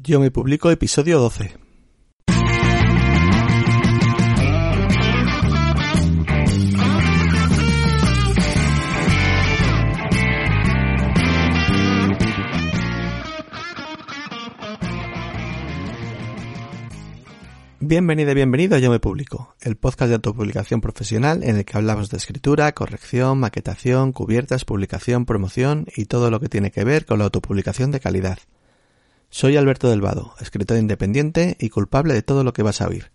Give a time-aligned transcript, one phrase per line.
[0.00, 1.56] Yo me publico episodio 12.
[17.80, 21.76] Bienvenido y bienvenido a Yo me publico, el podcast de autopublicación profesional en el que
[21.76, 27.04] hablamos de escritura, corrección, maquetación, cubiertas, publicación, promoción y todo lo que tiene que ver
[27.04, 28.38] con la autopublicación de calidad.
[29.30, 33.12] Soy Alberto del Vado, escritor independiente y culpable de todo lo que vas a oír.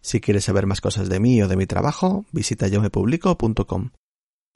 [0.00, 3.90] Si quieres saber más cosas de mí o de mi trabajo, visita yomepublico.com.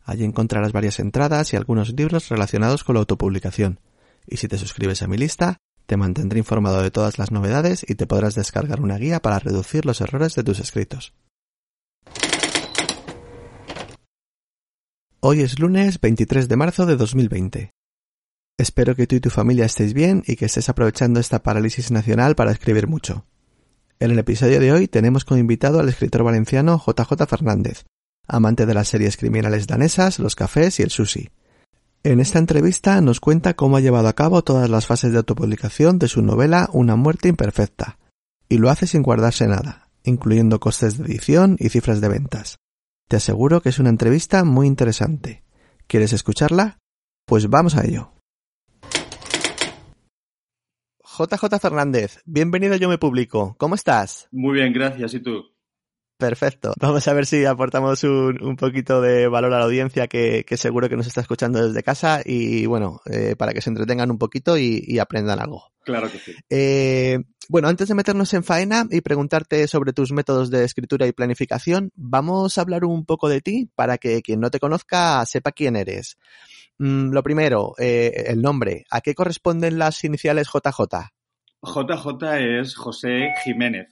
[0.03, 3.81] Allí encontrarás varias entradas y algunos libros relacionados con la autopublicación.
[4.27, 7.95] Y si te suscribes a mi lista, te mantendré informado de todas las novedades y
[7.95, 11.13] te podrás descargar una guía para reducir los errores de tus escritos.
[15.21, 17.71] Hoy es lunes 23 de marzo de 2020.
[18.57, 22.37] Espero que tú y tu familia estéis bien y que estés aprovechando esta parálisis nacional
[22.37, 23.27] para escribir mucho.
[23.99, 27.85] En el episodio de hoy tenemos como invitado al escritor valenciano JJ Fernández,
[28.29, 31.31] amante de las series criminales danesas, los cafés y el sushi.
[32.05, 35.99] En esta entrevista nos cuenta cómo ha llevado a cabo todas las fases de autopublicación
[35.99, 37.99] de su novela Una muerte imperfecta,
[38.49, 42.59] y lo hace sin guardarse nada, incluyendo costes de edición y cifras de ventas.
[43.09, 45.43] Te aseguro que es una entrevista muy interesante.
[45.89, 46.79] ¿Quieres escucharla?
[47.27, 48.14] Pues vamos a ello.
[51.17, 53.55] JJ Fernández, bienvenido Yo Me Publico.
[53.57, 54.27] ¿Cómo estás?
[54.33, 55.15] Muy bien, gracias.
[55.15, 55.45] ¿Y tú?
[56.19, 56.75] Perfecto.
[56.81, 60.57] Vamos a ver si aportamos un, un poquito de valor a la audiencia que, que,
[60.57, 64.19] seguro que nos está escuchando desde casa y bueno, eh, para que se entretengan un
[64.19, 65.71] poquito y, y, aprendan algo.
[65.85, 66.35] Claro que sí.
[66.51, 71.13] Eh, bueno, antes de meternos en faena y preguntarte sobre tus métodos de escritura y
[71.13, 75.53] planificación, vamos a hablar un poco de ti para que quien no te conozca sepa
[75.53, 76.17] quién eres.
[76.79, 78.85] Mm, lo primero, eh, el nombre.
[78.91, 81.11] ¿A qué corresponden las iniciales JJ?
[81.63, 83.89] JJ es José Jiménez.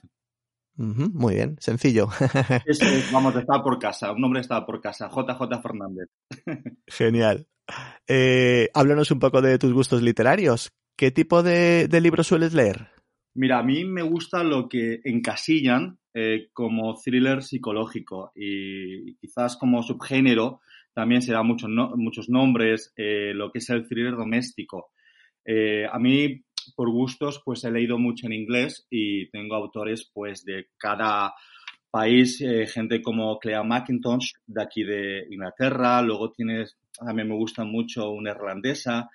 [0.77, 2.07] Uh -huh, muy bien, sencillo.
[2.65, 2.79] es,
[3.11, 6.09] vamos, estaba por casa, un nombre estaba por casa, JJ Fernández.
[6.87, 7.47] Genial.
[8.07, 10.71] Eh, háblanos un poco de tus gustos literarios.
[10.97, 12.89] ¿Qué tipo de, de libros sueles leer?
[13.35, 19.81] Mira, a mí me gusta lo que encasillan eh, como thriller psicológico y quizás como
[19.81, 20.61] subgénero
[20.93, 24.91] también se da muchos, no, muchos nombres, eh, lo que es el thriller doméstico.
[25.45, 26.43] Eh, a mí,
[26.75, 31.33] por gustos, pues he leído mucho en inglés y tengo autores pues de cada
[31.91, 37.63] país, eh, gente como Clea McIntosh de aquí de Inglaterra, luego tienes, también me gusta
[37.63, 39.09] mucho una irlandesa,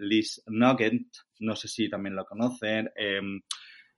[0.00, 1.00] Liz Nugget,
[1.38, 3.40] no sé si también la conocen, em,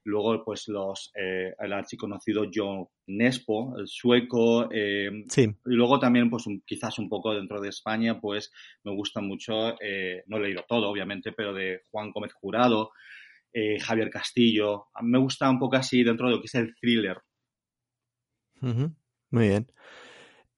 [0.05, 5.43] luego pues los eh, el archiconocido John Nespo, el sueco, eh, sí.
[5.43, 8.53] y luego también pues un, quizás un poco dentro de España pues
[8.85, 12.91] me gusta mucho, eh, no he leído todo obviamente, pero de Juan Gómez Jurado,
[13.81, 17.19] Javier Castillo, me gusta un poco así dentro de lo que es el thriller.
[18.63, 18.95] Uh -huh.
[19.31, 19.67] Muy bien.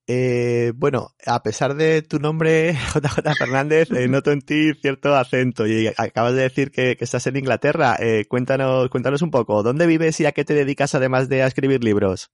[0.07, 5.67] Eh, bueno, a pesar de tu nombre, JJ Fernández, eh, noto en ti cierto acento
[5.67, 7.97] y acabas de decir que, estás en Inglaterra.
[7.99, 11.47] Eh, cuéntanos, cuéntanos un poco, ¿dónde vives y a qué te dedicas además de a
[11.47, 12.31] escribir libros?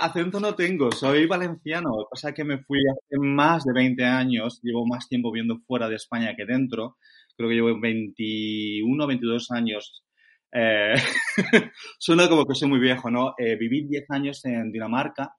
[0.00, 4.86] Acento no tengo, soy valenciano, cosa que me fui hace más de 20 años, llevo
[4.86, 6.96] más tiempo viviendo fuera de España que dentro,
[7.36, 10.04] creo que llevo 21, 22 años.
[10.52, 10.94] Eh,
[11.98, 13.34] suena como que soy muy viejo, ¿no?
[13.38, 15.34] Viví 10 años en Dinamarca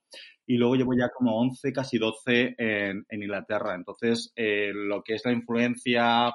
[0.46, 3.76] y luego llevo ya como 11, casi 12 en, en Inglaterra.
[3.76, 6.34] Entonces, eh, lo que es la influencia,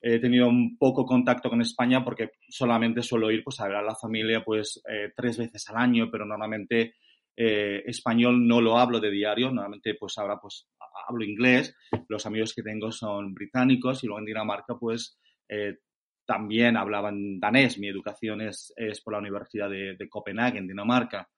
[0.00, 3.82] he tenido un poco contacto con España porque solamente suelo ir pues, a ver a
[3.82, 6.94] la familia pues, eh, tres veces al año, pero normalmente
[7.36, 10.68] eh, español no lo hablo de diario, normalmente pues ahora pues
[11.06, 11.76] hablo inglés,
[12.08, 15.18] los amigos que tengo son británicos y luego en Dinamarca pues
[15.48, 15.76] eh,
[16.24, 21.28] también hablaban danés, mi educación es, es por la Universidad de, de Copenhague, en Dinamarca.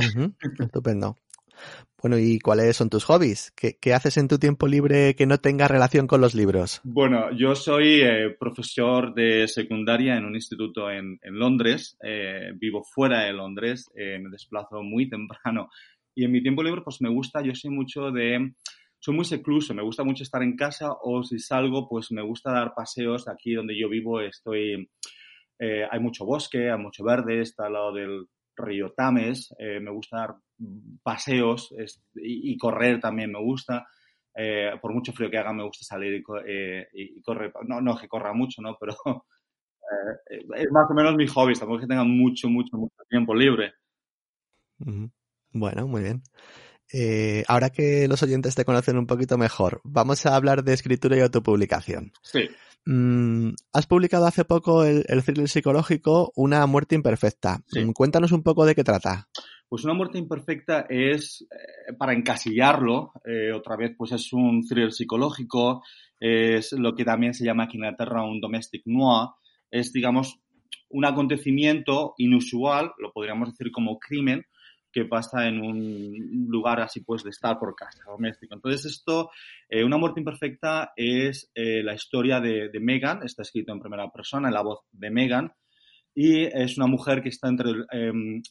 [0.00, 0.02] Uh
[0.34, 0.64] -huh.
[0.64, 1.16] Estupendo.
[2.00, 3.52] Bueno, ¿y cuáles son tus hobbies?
[3.54, 6.80] ¿Qué, ¿Qué, haces en tu tiempo libre que no tenga relación con los libros?
[6.82, 11.98] Bueno, yo soy eh, profesor de secundaria en un instituto en, en Londres.
[12.02, 15.68] Eh, vivo fuera de Londres, eh, me desplazo muy temprano.
[16.14, 18.54] Y en mi tiempo libre, pues me gusta, yo soy mucho de...
[19.02, 22.52] Soy muy secluso, me gusta mucho estar en casa o si salgo, pues me gusta
[22.52, 23.28] dar paseos.
[23.28, 24.90] Aquí donde yo vivo estoy...
[25.58, 28.26] Eh, hay mucho bosque, hay mucho verde, está al lado del,
[28.60, 30.36] río Tames, eh, me gusta dar
[31.02, 33.86] paseos es, y, correr también me gusta.
[34.34, 37.52] Eh, por mucho frío que haga, me gusta salir y, eh, y correr.
[37.66, 38.76] No, no que corra mucho, ¿no?
[38.78, 38.94] Pero
[40.30, 43.34] eh, es más o menos mi hobby, tampoco es que tenga mucho, mucho, mucho tiempo
[43.34, 43.72] libre.
[45.52, 46.22] Bueno, muy bien.
[46.92, 51.16] Eh, ahora que los oyentes te conocen un poquito mejor, vamos a hablar de escritura
[51.16, 52.12] y autopublicación.
[52.22, 52.48] Sí.
[52.86, 57.62] Mm, has publicado hace poco el, thriller psicológico Una muerte imperfecta.
[57.72, 59.28] Mm, cuéntanos un poco de qué trata.
[59.68, 64.92] Pues Una muerte imperfecta es, eh, para encasillarlo, eh, otra vez, pues es un thriller
[64.92, 65.84] psicológico,
[66.18, 69.28] es lo que también se llama aquí en Inglaterra un domestic noir,
[69.70, 70.40] es, digamos,
[70.90, 74.44] un acontecimiento inusual, lo podríamos decir como crimen,
[74.92, 78.54] que pasa en un lugar así pues de estar por casa, doméstico.
[78.54, 79.30] Entonces esto,
[79.68, 84.48] eh, Una muerte imperfecta es eh, la historia de, Megan, está escrito en primera persona,
[84.48, 85.52] en la voz de Megan,
[86.14, 88.42] y es una mujer que está entre, em,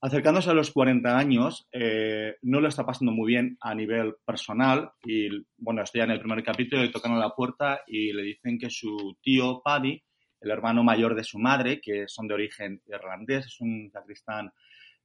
[0.00, 4.90] acercándose a los 40 años, eh, no lo está pasando muy bien a nivel personal
[5.04, 8.58] y bueno, estoy en el primer capítulo, le tocan a la puerta y le dicen
[8.58, 10.02] que su tío Paddy,
[10.40, 14.52] el hermano mayor de su madre, que son de origen irlandés, es un sacristán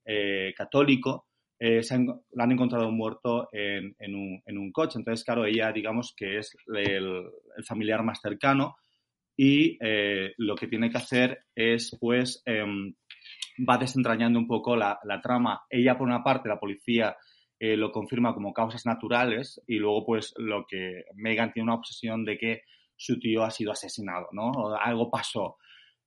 [0.05, 1.27] eh, católico,
[1.59, 5.00] eh, se han, lo han encontrado muerto en, un, coche.
[5.00, 7.23] Entonces, claro, ella, digamos que es el,
[7.65, 8.75] familiar más cercano
[9.38, 12.94] y eh, lo que tiene que hacer es, pues, em,
[13.67, 15.61] va desentrañando un poco la, trama.
[15.69, 17.15] Ella, por una parte, la policía
[17.59, 22.38] lo confirma como causas naturales y luego, pues, lo que Megan tiene una obsesión de
[22.38, 22.61] que
[22.97, 24.51] su tío ha sido asesinado, ¿no?
[24.51, 25.55] O algo pasó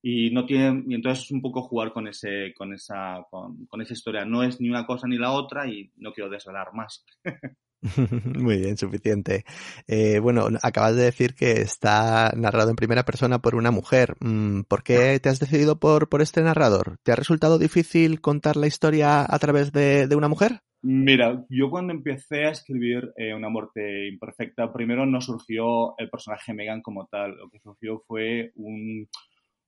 [0.01, 3.93] y no tiene y entonces es un poco jugar con ese con esa con, esa
[3.93, 7.03] historia no es ni una cosa ni la otra y no quiero desvelar más
[8.37, 9.43] Muy bien, suficiente.
[9.87, 14.15] Eh, bueno, acabas de decir que está narrado en primera persona por una mujer.
[14.19, 16.97] Mm, ¿Por qué te has decidido por, por este narrador?
[17.03, 20.61] ¿Te ha resultado difícil contar la historia a través de, una mujer?
[20.81, 26.53] Mira, yo cuando empecé a escribir eh, Una muerte imperfecta, primero no surgió el personaje
[26.53, 27.35] Megan como tal.
[27.35, 29.07] Lo que surgió fue un,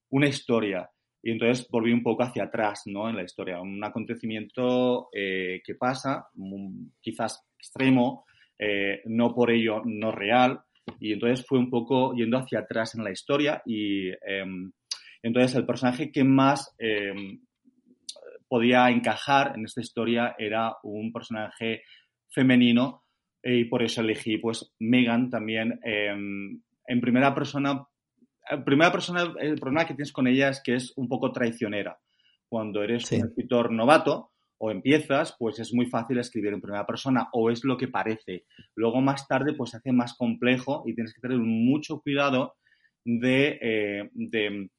[0.10, 0.90] una historia.
[1.22, 3.10] Y entonces volví un poco hacia atrás, ¿no?
[3.10, 3.60] En la historia.
[3.60, 6.28] Un acontecimiento eh, que pasa,
[7.02, 8.26] quizás extremo,
[8.58, 10.62] eh, no por ello no real.
[11.00, 13.62] Y entonces fue un poco yendo hacia atrás en la historia.
[13.66, 14.72] Y em,
[15.22, 17.42] entonces el personaje que más em,
[18.48, 21.84] podía encajar en esta historia era un personaje
[22.30, 23.04] femenino.
[23.42, 27.88] y por eso elegí, pues, Megan también em, en primera persona
[28.66, 32.00] primera persona, el problema que tienes con ella es que es un poco traicionera.
[32.48, 37.30] Cuando eres un escritor novato o empiezas, pues es muy fácil escribir en primera persona
[37.34, 38.46] o es lo que parece.
[38.76, 42.56] Luego más tarde pues se hace más complejo y tienes que tener mucho cuidado
[43.06, 44.70] de, eh, de,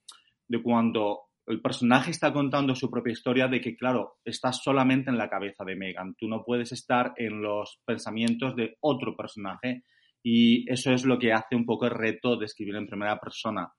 [0.49, 5.19] de cuando el personaje está contando su propia historia de que, claro, estás solamente en
[5.19, 6.15] la cabeza de Megan.
[6.17, 9.85] Tú no puedes estar en los pensamientos de otro personaje
[10.23, 13.73] y eso es lo que hace un poco el reto de escribir en primera persona.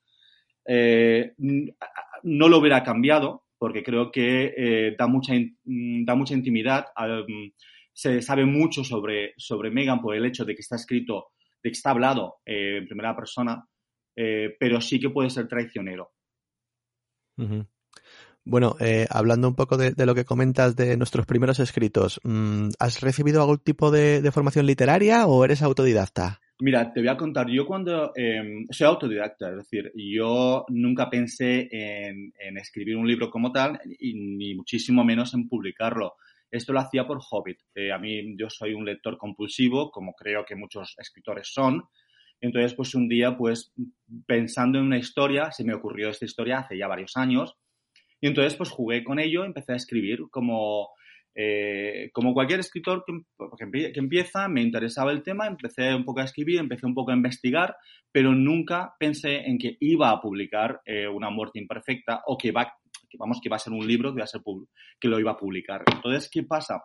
[0.65, 6.85] Eh, no lo hubiera cambiado porque creo que eh, da, mucha, mm, da mucha intimidad.
[7.93, 11.75] se sabe mucho sobre, sobre Megan por el hecho de que está escrito, de que
[11.75, 13.63] está hablado eh, en primera persona,
[14.13, 16.11] pero sí que puede ser traicionero.
[18.43, 23.01] Bueno, eh, hablando un poco de, lo que comentas de nuestros primeros escritos, mm, ¿has
[23.01, 26.41] recibido algún tipo de, formación literaria o eres autodidacta?
[26.59, 31.67] Mira, te voy a contar, yo cuando em, soy autodidacta, es decir, yo nunca pensé
[31.71, 36.15] en, escribir un libro como tal, y, ni muchísimo menos en publicarlo.
[36.49, 37.59] Esto lo hacía por Hobbit.
[37.75, 41.83] Eh, a mí, yo soy un lector compulsivo, como creo que muchos escritores son.
[42.41, 43.71] Entonces, pues un día, pues
[44.25, 47.55] pensando en una historia, se me ocurrió esta historia hace ya varios años,
[48.21, 50.90] y entonces pues jugué con ello, empecé a escribir como,
[51.33, 56.25] eh, como cualquier escritor que, que, empieza, me interesaba el tema, empecé un poco a
[56.25, 57.75] escribir, empecé un poco a investigar,
[58.11, 62.71] pero nunca pensé en que iba a publicar eh, Una muerte imperfecta o que va,
[63.09, 64.42] que, vamos, que va a ser un libro que, va a ser
[64.99, 65.83] que lo iba a publicar.
[65.92, 66.83] Entonces, ¿qué pasa?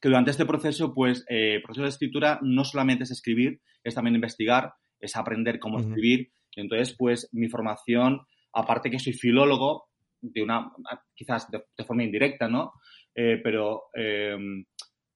[0.00, 3.94] Que durante este proceso, pues, eh, el proceso de escritura no solamente es escribir, es
[3.94, 6.32] también investigar, es aprender cómo escribir.
[6.54, 8.20] Y entonces, pues, mi formación,
[8.52, 9.86] aparte que soy filólogo,
[10.32, 10.72] de una,
[11.14, 12.72] quizás de, forma indirecta, ¿no?
[13.14, 14.36] Eh, pero eh,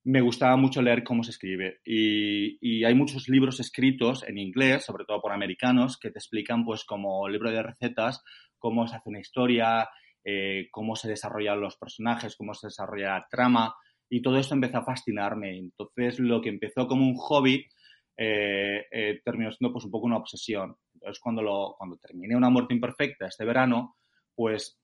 [0.04, 1.80] me gustaba mucho leer cómo se escribe.
[1.84, 6.84] Y, hay muchos libros escritos en inglés, sobre todo por americanos, que te explican, pues,
[6.84, 8.22] como libro de recetas,
[8.58, 9.88] cómo se hace una historia,
[10.24, 13.74] eh, cómo se desarrollan los personajes, cómo se desarrolla la trama.
[14.10, 15.58] Y todo esto empezó a fascinarme.
[15.58, 17.66] Entonces, lo que empezó como un hobby
[18.16, 20.76] terminó siendo, pues, un poco una obsesión.
[20.94, 23.96] Entonces, cuando, lo, cuando terminé Una muerte imperfecta este verano,
[24.34, 24.80] pues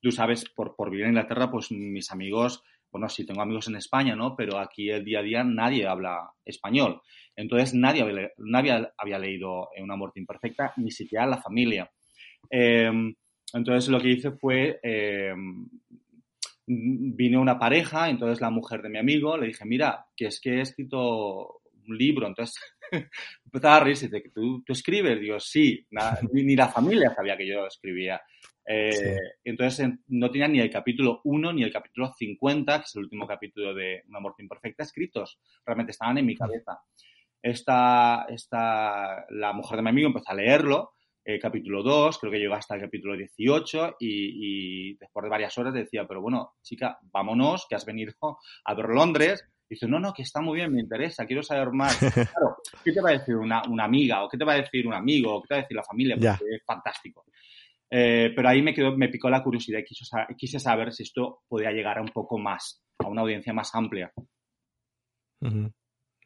[0.00, 3.76] tú sabes, por, por vivir en Inglaterra, pues mis amigos, bueno, sí tengo amigos en
[3.76, 4.34] España, ¿no?
[4.36, 7.00] Pero aquí el día a día nadie habla español.
[7.34, 11.90] Entonces nadie había, nadie había leído Una muerte imperfecta, ni siquiera la familia.
[12.48, 13.14] Em,
[13.52, 15.68] entonces lo que hice fue em,
[16.66, 20.56] vino una pareja, entonces la mujer de mi amigo le dije, mira, que es que
[20.56, 22.56] he escrito un libro, entonces
[23.44, 25.86] empezaba a reírse, que ¿Tú, tú escribes, digo, sí,
[26.32, 28.20] ni, la familia sabía que yo escribía.
[28.68, 33.04] Eh, entonces no tenía ni el capítulo 1 ni el capítulo 50, que es el
[33.04, 35.38] último capítulo de Una muerte imperfecta, escritos.
[35.64, 36.80] Realmente estaban en mi cabeza.
[37.40, 40.92] Esta, esta, la mujer de mi amigo empezó a leerlo
[41.28, 45.74] eh, capítulo 2, creo que llegó hasta el capítulo 18 y, después de varias horas
[45.74, 48.12] decía, pero bueno, chica, vámonos, que has venido
[48.64, 49.44] a ver Londres.
[49.68, 51.98] Y dice, no, no, que está muy bien, me interesa, quiero saber más.
[52.32, 54.94] Claro, ¿qué te va a decir una, amiga o qué te va a decir un
[54.94, 56.14] amigo o qué te va a decir la familia?
[56.14, 57.24] Porque es fantástico.
[57.90, 61.70] Eh, pero ahí me, quedó, me picó la curiosidad y quise, saber si esto podía
[61.70, 64.12] llegar a un poco más, a una audiencia más amplia.
[65.40, 65.72] Muy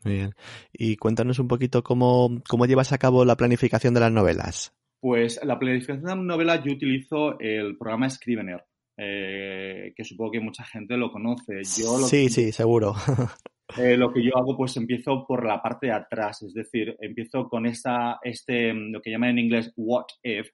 [0.04, 0.34] bien.
[0.72, 4.74] Y cuéntanos un poquito cómo, cómo llevas a cabo la planificación de las novelas.
[5.00, 8.64] Pues la planificación de una novela yo utilizo el programa Scrivener,
[8.96, 11.64] eh, que supongo que mucha gente lo conoce.
[11.64, 12.94] sí, sí, seguro.
[13.78, 17.48] Eh, lo que yo hago, pues empiezo por la parte de atrás, es decir, empiezo
[17.48, 20.48] con esta, este, lo que llaman en inglés what if,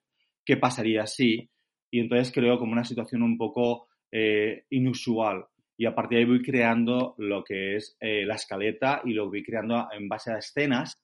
[0.47, 1.49] qué pasaría si,
[1.91, 5.45] y entonces creo como una situación un poco eh, inusual.
[5.77, 9.43] Y a partir de ahí voy creando lo que es la escaleta y lo voy
[9.43, 10.99] creando en base a escenas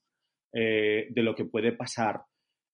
[0.51, 2.21] de lo que puede pasar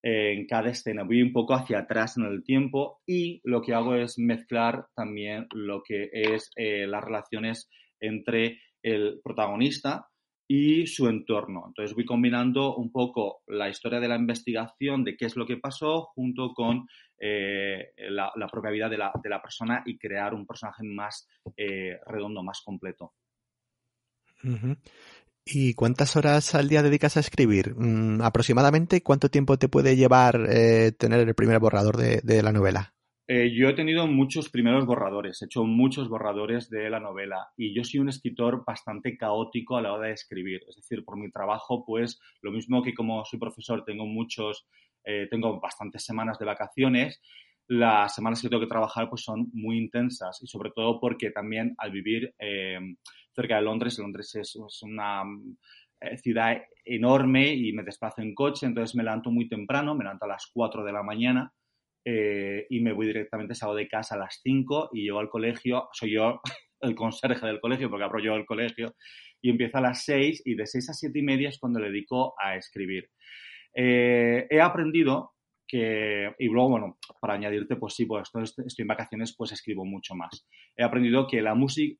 [0.01, 1.03] en cada escena.
[1.03, 5.47] Voy un poco hacia atrás en el tiempo y lo que hago es mezclar también
[5.53, 10.07] lo que es eh, las relaciones entre el protagonista
[10.51, 11.65] y su entorno.
[11.67, 15.57] Entonces voy combinando un poco la historia de la investigación de qué es lo que
[15.57, 16.87] pasó junto con
[17.19, 22.61] eh, la, propia vida de la, persona y crear un personaje más eh, redondo, más
[22.65, 23.13] completo.
[25.45, 27.75] ¿Y cuántas horas al día dedicas a escribir?
[27.75, 32.95] Mm, aproximadamente, ¿cuánto tiempo te puede llevar eh, tener el primer borrador de, la novela?
[33.31, 37.75] Eh, yo he tenido muchos primeros borradores, he hecho muchos borradores de la novela y
[37.75, 40.61] yo soy un escritor bastante caótico a la hora de escribir.
[40.67, 44.67] Es decir, por mi trabajo, pues lo mismo que como soy profesor, tengo muchos,
[45.03, 47.21] eh, tengo bastantes semanas de vacaciones
[47.67, 51.75] las semanas que tengo que trabajar pues son muy intensas y sobre todo porque también
[51.77, 52.79] al vivir eh,
[53.31, 55.21] cerca de Londres, Londres es, una
[56.01, 60.25] eh, ciudad enorme y me desplazo en coche, entonces me levanto muy temprano, me levanto
[60.25, 61.53] a las 4 de la mañana
[62.05, 65.89] eh, y me voy directamente, salgo de casa a las 5 y llego al colegio,
[65.93, 66.41] soy yo
[66.81, 68.95] el conserje del colegio porque abro yo el colegio
[69.41, 71.87] y empiezo a las 6 y de 6 a 7 y media es cuando le
[71.87, 73.09] dedico a escribir.
[73.73, 75.33] he aprendido
[75.69, 80.15] que, y luego, bueno, para añadirte, pues sí, pues estoy, en vacaciones, pues escribo mucho
[80.15, 80.47] más.
[80.75, 81.95] He aprendido que la música,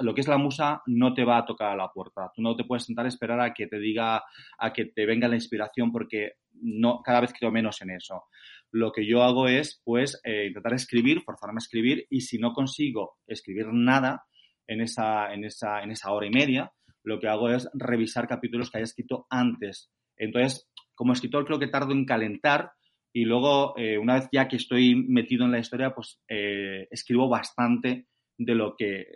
[0.00, 2.30] lo que es la musa no te va a tocar a la puerta.
[2.34, 4.22] Tú no te puedes sentar a esperar a que te diga,
[4.58, 8.24] a que te venga la inspiración porque no, cada vez creo menos en eso.
[8.74, 12.52] Lo que yo hago es, pues, eh, intentar escribir, forzarme a escribir y si no
[12.52, 14.24] consigo escribir nada
[14.66, 16.72] en esa, en esa, en esa hora y media,
[17.04, 19.92] lo que hago es revisar capítulos que haya escrito antes.
[20.16, 22.72] Entonces, como escritor creo que tardo en calentar
[23.12, 27.28] y luego, eh, una vez ya que estoy metido en la historia, pues eh, escribo
[27.28, 29.06] bastante de lo que...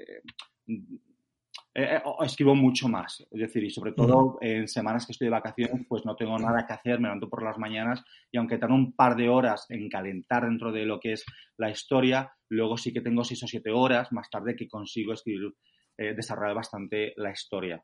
[1.81, 5.87] Eh, escribo mucho más, es decir, y sobre todo en semanas que estoy de vacaciones,
[5.89, 8.95] pues no tengo nada que hacer, me levanto por las mañanas y aunque tengo un
[8.95, 11.25] par de horas en calentar dentro de lo que es
[11.57, 15.53] la historia, luego sí que tengo seis o siete horas más tarde que consigo escribir,
[15.97, 17.81] desarrollar bastante la historia.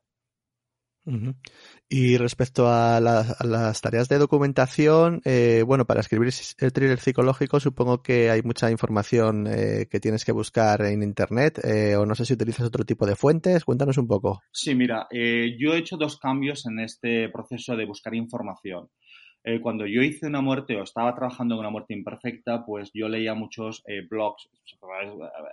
[1.87, 8.01] Y respecto a, las tareas de documentación, eh, bueno, para escribir el thriller psicológico supongo
[8.01, 12.25] que hay mucha información eh, que tienes que buscar en Internet eh, o no sé
[12.25, 13.63] si utilizas otro tipo de fuentes.
[13.65, 14.41] Cuéntanos un poco.
[14.51, 18.89] Sí, mira, yo he hecho dos cambios en este proceso de buscar información.
[19.47, 23.07] Eh, cuando yo hice una muerte o estaba trabajando en una muerte imperfecta, pues yo
[23.07, 24.49] leía muchos eh, blogs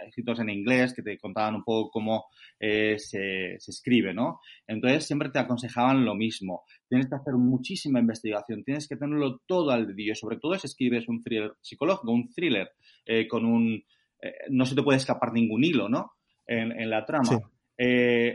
[0.06, 2.24] escritos en inglés que te contaban un poco cómo
[2.58, 4.40] eh, se, escribe, ¿no?
[4.66, 6.62] Entonces siempre te aconsejaban lo mismo.
[6.88, 11.06] Tienes que hacer muchísima investigación, tienes que tenerlo todo al dedillo, sobre todo si escribes
[11.06, 12.70] un thriller psicológico, un thriller
[13.28, 13.84] con un...
[14.48, 16.12] no se te puede escapar ningún hilo, ¿no?
[16.46, 17.28] En, la trama.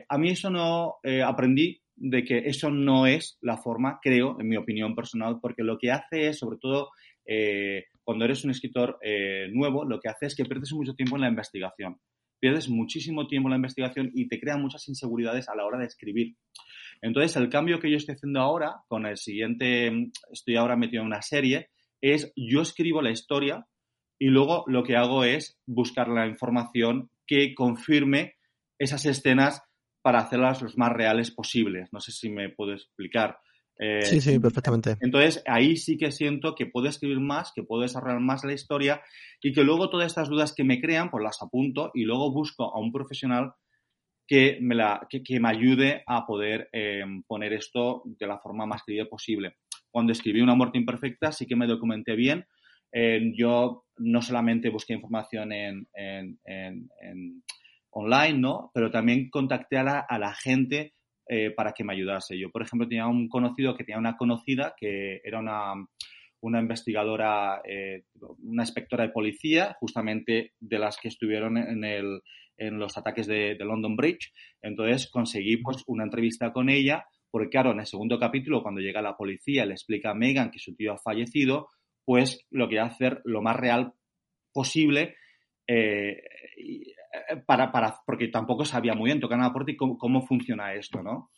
[0.10, 4.56] a mí eso no aprendí de que eso no es la forma, creo, en mi
[4.56, 6.92] opinión personal, porque lo que hace es, sobre todo,
[7.25, 11.16] eh, cuando eres un escritor eh, nuevo, lo que hace es que pierdes mucho tiempo
[11.16, 12.00] en la investigación.
[12.39, 15.86] Pierdes muchísimo tiempo en la investigación y te crea muchas inseguridades a la hora de
[15.86, 16.36] escribir.
[17.01, 19.92] Entonces, el cambio que yo estoy haciendo ahora, con el siguiente,
[20.32, 23.66] estoy ahora metido en una serie, es yo escribo la historia
[24.20, 28.36] y luego lo que hago es buscar la información que confirme
[28.80, 29.67] esas escenas
[30.08, 31.90] para hacerlas los más reales posibles.
[31.92, 33.40] No sé si me puedo explicar.
[33.78, 34.96] Eh, sí, sí, perfectamente.
[35.02, 39.02] Entonces, ahí sí que siento que puedo escribir más, que puedo desarrollar más la historia
[39.42, 42.74] y que luego todas estas dudas que me crean, pues las apunto y luego busco
[42.74, 43.52] a un profesional
[44.26, 48.84] que me, la, que, me ayude a poder eh, poner esto de la forma más
[48.84, 49.58] creíble posible.
[49.92, 52.46] Cuando escribí Una muerte imperfecta sí que me documenté bien.
[52.94, 57.44] Eh, yo no solamente busqué información en, en, en,
[57.98, 58.72] online, ¿no?
[58.74, 60.94] Pero también contacté a la, a la gente
[61.27, 62.38] eh, para que me ayudase.
[62.38, 65.74] Yo, por ejemplo, tenía un conocido que tenía una conocida que era una,
[66.42, 67.62] una investigadora,
[68.39, 72.22] una inspectora de policía, justamente de las que estuvieron en el,
[72.58, 74.34] en los ataques de, London Bridge.
[74.62, 79.01] Entonces conseguí pues una entrevista con ella, porque claro, en el segundo capítulo, cuando llega
[79.01, 81.70] la policía, le explica a Megan que su tío ha fallecido,
[82.04, 83.94] pues lo quiere hacer lo más real
[84.54, 85.16] posible.
[85.68, 86.22] Eh,
[86.58, 86.84] eh,
[87.46, 91.02] para, para, porque tampoco sabía muy bien tocar la puerta y cómo, cómo, funciona esto,
[91.02, 91.30] ¿no?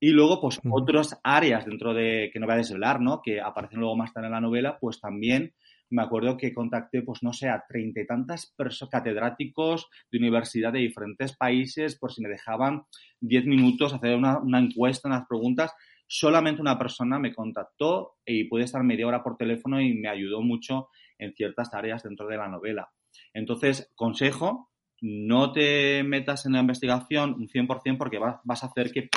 [0.00, 3.20] Y luego, pues, otras áreas dentro de, que no voy a desvelar, ¿no?
[3.22, 5.54] Que aparecen luego más tarde en la novela, pues también
[5.90, 8.54] me acuerdo que contacté, pues no sé, a treinta y tantas
[8.90, 12.82] catedráticos de universidad de diferentes países por si me dejaban
[13.20, 15.72] diez minutos hacer una, una encuesta, unas preguntas.
[16.06, 20.42] Solamente una persona me contactó y pude estar media hora por teléfono y me ayudó
[20.42, 20.88] mucho
[21.18, 22.88] en ciertas áreas dentro de la novela.
[23.32, 24.70] Entonces, consejo,
[25.06, 29.10] no te metas en la investigación un 100% porque vas, a hacer que,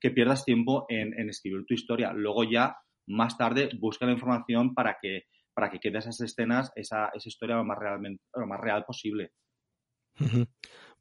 [0.00, 2.12] que pierdas tiempo en, escribir tu historia.
[2.12, 7.10] Luego ya, más tarde, busca la información para que para que quede esas escenas, esa,
[7.12, 9.32] esa historia lo más, realmente, lo más real posible.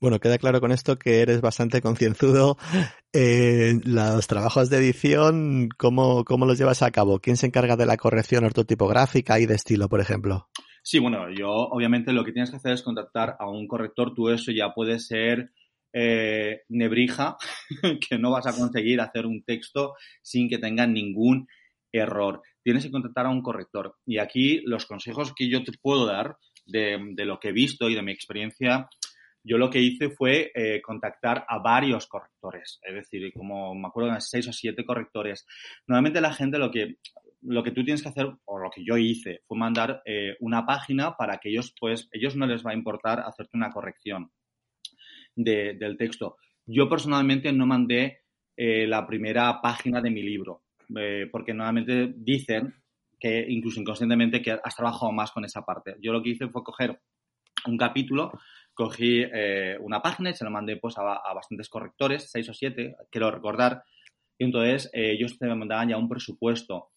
[0.01, 2.57] Bueno, queda claro con esto que eres bastante concienzudo.
[3.13, 7.19] Los trabajos de edición, ¿cómo, ¿cómo los llevas a cabo?
[7.19, 10.49] ¿Quién se encarga de la corrección ortotipográfica y de estilo, por ejemplo?
[10.89, 14.15] Sí, bueno, yo obviamente lo que tienes que hacer es contactar a un corrector.
[14.15, 15.51] Tú eso ya puede ser
[15.93, 17.37] eh, nebrija,
[18.09, 19.93] que no vas a conseguir hacer un texto
[20.23, 21.47] sin que tenga ningún
[21.91, 23.95] error tienes que contactar a un corrector.
[24.05, 27.95] Y aquí los consejos que yo te puedo dar de, lo que he visto y
[27.95, 28.87] de mi experiencia,
[29.43, 34.15] yo lo que hice fue eh, contactar a varios correctores, es decir, como me acuerdo
[34.19, 35.45] seis o siete correctores.
[35.87, 36.97] Normalmente la gente lo que
[37.41, 40.65] lo que tú tienes que hacer, o lo que yo hice, fue mandar eh, una
[40.65, 44.31] página para que ellos, pues, ellos no les va a importar hacerte una corrección
[45.35, 46.37] del texto.
[46.65, 48.19] Yo personalmente no mandé
[48.61, 50.63] eh, la primera página de mi libro.
[50.93, 52.73] Eh, porque normalmente dicen
[53.17, 55.95] que incluso inconscientemente que has trabajado más con esa parte.
[56.01, 56.99] Yo lo que hice fue coger
[57.65, 58.31] un capítulo,
[58.73, 62.95] cogí eh, una página y se lo mandé pues a, bastantes correctores, seis o siete,
[63.09, 63.83] quiero recordar,
[64.37, 66.91] y entonces ellos te mandaban ya un presupuesto.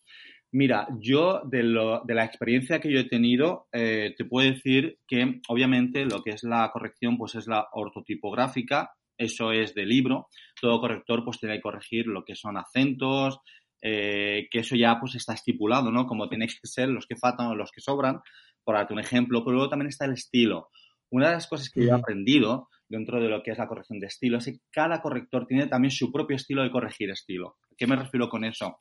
[0.53, 5.41] Mira, yo de, lo, de la experiencia que yo he tenido, te puedo decir que
[5.49, 10.29] obviamente lo que es la corrección pues es la ortotipográfica, eso es de libro.
[10.61, 13.39] Todo corrector pues tiene que corregir lo que son acentos,
[13.81, 16.07] eh, que eso ya pues está estipulado, ¿no?
[16.07, 18.21] Como tenéis que ser los que faltan o los que sobran,
[18.65, 20.69] por darte un ejemplo, pero luego también está el estilo.
[21.11, 23.99] Una de las cosas que yo he aprendido dentro de lo que es la corrección
[23.99, 27.57] de estilo es que cada corrector tiene también su propio estilo de corregir estilo.
[27.77, 28.81] qué me refiero con eso?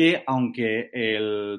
[0.00, 0.88] Que aunque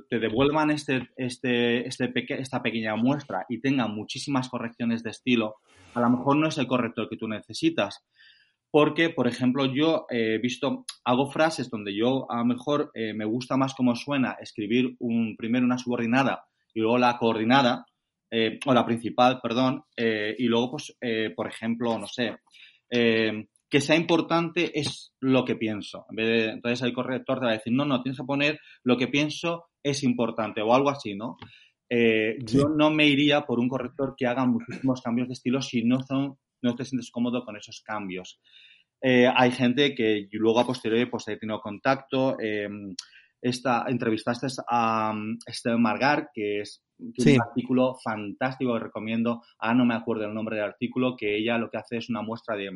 [0.09, 5.57] te devuelvan este, este, este esta pequeña muestra y tengan muchísimas correcciones de estilo,
[5.93, 8.03] a lo mejor no es el corrector que tú necesitas,
[8.71, 13.25] porque, por ejemplo, yo he visto, hago frases donde yo a lo mejor eh, me
[13.25, 14.97] gusta más cómo suena escribir
[15.37, 17.85] primero una subordinada y luego la coordinada,
[18.31, 20.97] eh, o la principal, perdón, eh, y luego, pues,
[21.35, 22.37] por ejemplo, no sé,
[23.71, 26.05] que sea importante es lo que pienso.
[26.09, 28.59] En vez de, entonces el corrector te va a decir, no, no, tienes que poner
[28.83, 31.37] lo que pienso es importante o algo así, ¿no?
[31.89, 35.99] Yo no me iría por un corrector que haga muchísimos cambios de estilo si no
[36.07, 38.39] son no te sientes cómodo con esos cambios.
[39.01, 42.37] Eh, hay gente que luego a posteriori pues he tenido contacto.
[42.39, 42.69] Eh,
[43.41, 49.41] esta, entrevistaste a um, Esther Margar, que es un artículo fantástico que recomiendo.
[49.57, 52.21] Ah, no me acuerdo el nombre del artículo, que ella lo que hace es una
[52.21, 52.69] muestra de,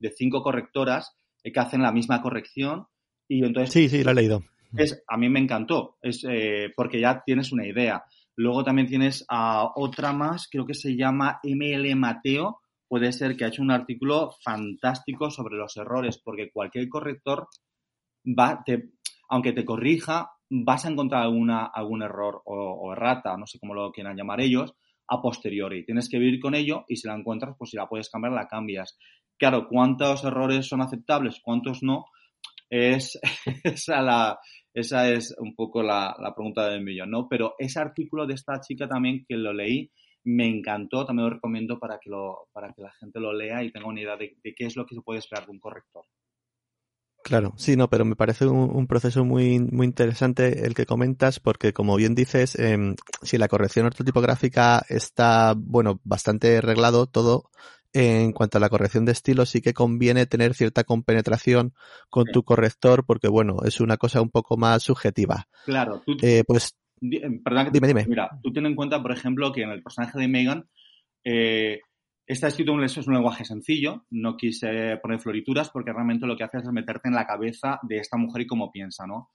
[0.00, 2.86] de cinco correctoras que hacen la misma corrección.
[3.28, 4.42] Y entonces, sí, sí, lo he leído.
[4.76, 8.04] Es, a mí me encantó, es, eh, porque ya tienes una idea.
[8.36, 13.44] Luego también tienes a otra más, creo que se llama ML Mateo, puede ser que
[13.44, 17.48] ha hecho un artículo fantástico sobre los errores, porque cualquier corrector
[18.26, 18.90] va, te,
[19.28, 23.92] aunque te corrija, vas a encontrar alguna, algún error o, errata, no sé cómo lo
[23.92, 24.74] quieran llamar ellos,
[25.08, 25.84] a posteriori.
[25.84, 28.48] Tienes que vivir con ello y si la encuentras, pues si la puedes cambiar, la
[28.48, 28.98] cambias.
[29.40, 31.40] Claro, ¿cuántos errores son aceptables?
[31.42, 32.04] ¿Cuántos no?
[32.68, 33.18] Es,
[33.64, 37.26] esa, es un poco la, pregunta del millón, ¿no?
[37.26, 39.90] Pero ese artículo de esta chica también que lo leí,
[40.24, 43.72] me encantó, también lo recomiendo para que, lo, para que la gente lo lea y
[43.72, 46.04] tenga una idea de, qué es lo que se puede esperar de un corrector.
[47.24, 51.72] Claro, sí, no, pero me parece un, proceso muy, muy interesante el que comentas, porque
[51.72, 57.50] como bien dices, eh, si la corrección ortotipográfica está, bueno, bastante arreglado todo,
[57.92, 61.74] en cuanto a la corrección de estilo, sí que conviene tener cierta compenetración
[62.08, 65.46] con tu corrector, porque bueno, es una cosa un poco más subjetiva.
[65.64, 68.06] Claro, tú, eh, pues, eh, perdón, dime, dime.
[68.06, 70.68] Mira, tú ten en cuenta, por ejemplo, que en el personaje de Megan,
[71.24, 71.80] eh,
[72.30, 76.44] Está escrito en es un lenguaje sencillo, no quise poner florituras porque realmente lo que
[76.44, 79.30] hace es meterte en la cabeza de esta mujer y cómo piensa, ¿no?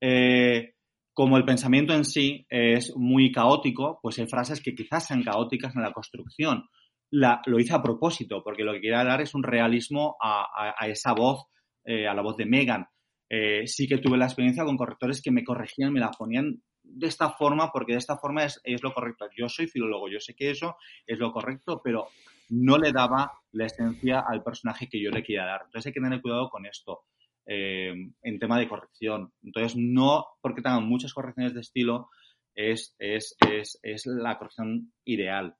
[0.00, 0.74] Eh,
[1.12, 5.76] como el pensamiento en sí es muy caótico, pues hay frases que quizás sean caóticas
[5.76, 6.64] en la construcción.
[7.10, 11.46] Lo hice a propósito, porque lo que quería dar es un realismo a, esa voz,
[11.84, 12.86] eh, a la voz de Megan.
[13.28, 17.06] Eh, sí que tuve la experiencia con correctores que me corregían, me la ponían de
[17.06, 19.26] esta forma, porque de esta forma es, es lo correcto.
[19.36, 22.08] Yo soy filólogo, yo sé que eso es lo correcto, pero
[22.50, 25.62] no le daba la esencia al personaje que yo le quería dar.
[25.64, 27.02] Entonces hay que tener cuidado con esto
[27.46, 27.92] eh,
[28.22, 29.32] en tema de corrección.
[29.42, 32.08] Entonces no porque tengan muchas correcciones de estilo
[32.54, 33.36] es, es,
[34.06, 35.56] la corrección ideal.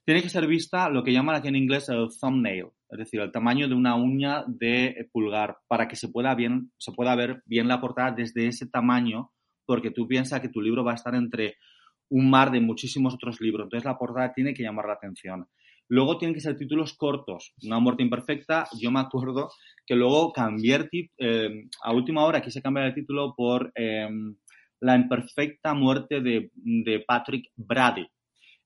[0.08, 3.30] tiene que ser vista lo que llaman aquí en inglés el thumbnail, es decir, el
[3.30, 7.68] tamaño de una uña de pulgar, para que se pueda, bien, se pueda ver bien
[7.68, 9.32] la portada desde ese tamaño,
[9.66, 11.56] porque tú piensas que tu libro va a estar entre
[12.08, 13.66] un mar de muchísimos otros libros.
[13.66, 15.46] Entonces la portada tiene que llamar la atención.
[15.88, 17.52] Luego tienen que ser títulos cortos.
[17.64, 19.50] Una muerte imperfecta, yo me acuerdo
[19.86, 24.36] que luego cambié eh, a última hora quise cambiar el título por em,
[24.80, 28.06] La imperfecta muerte de, Patrick Brady.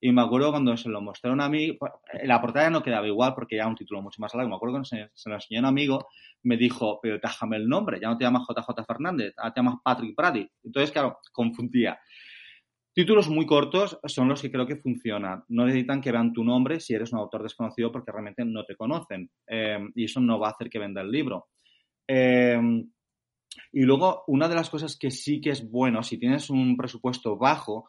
[0.05, 1.93] Y me acuerdo cuando se lo mostraron a mí, pues,
[2.25, 4.49] la portada no quedaba igual porque era un título mucho más largo.
[4.49, 6.09] Me acuerdo cuando se, se lo enseñó un amigo,
[6.41, 9.75] me dijo, pero déjame el nombre, ya no te llamas JJ Fernández, ahora te llamas
[9.81, 10.45] Patrick Brady.
[10.61, 11.97] Entonces, claro, confundía.
[12.91, 15.45] Títulos muy cortos son los que creo que funcionan.
[15.47, 18.75] No necesitan que vean tu nombre si eres un autor desconocido porque realmente no te
[18.75, 19.31] conocen.
[19.47, 21.47] Eh, y eso no va a hacer que venda el libro.
[22.05, 22.59] Eh,
[23.71, 27.37] y luego, una de las cosas que sí que es bueno, si tienes un presupuesto
[27.37, 27.87] bajo,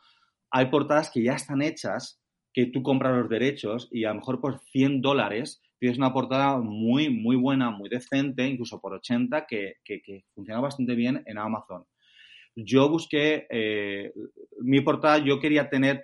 [0.55, 4.41] hay portadas que ya están hechas, que tú compras los derechos y a lo mejor
[4.41, 9.75] por 100 dólares tienes una portada muy, muy buena, muy decente, incluso por 80, que,
[9.85, 11.85] que funciona bastante bien en Amazon
[12.57, 14.13] yo busqué eh,
[14.61, 16.03] mi portada, yo quería tener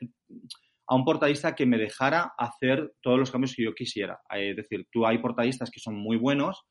[0.86, 4.20] a un portadista que me dejara hacer todos los cambios que yo quisiera.
[4.30, 6.64] Es decir, tú hay portadistas que son muy buenos,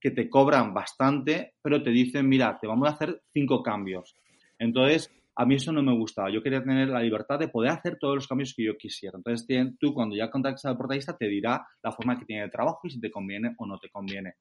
[0.00, 4.16] que te cobran bastante, pero te dicen, mira, te vamos a hacer cinco cambios.
[4.58, 6.30] Entonces, a mí eso no me gustaba.
[6.32, 9.16] Yo quería tener la libertad de poder hacer todos los cambios que yo quisiera.
[9.16, 9.46] Entonces,
[9.78, 12.90] tú cuando ya contactes al portadista te dirá la forma que tiene de trabajo y
[12.90, 14.34] si te conviene o no te conviene.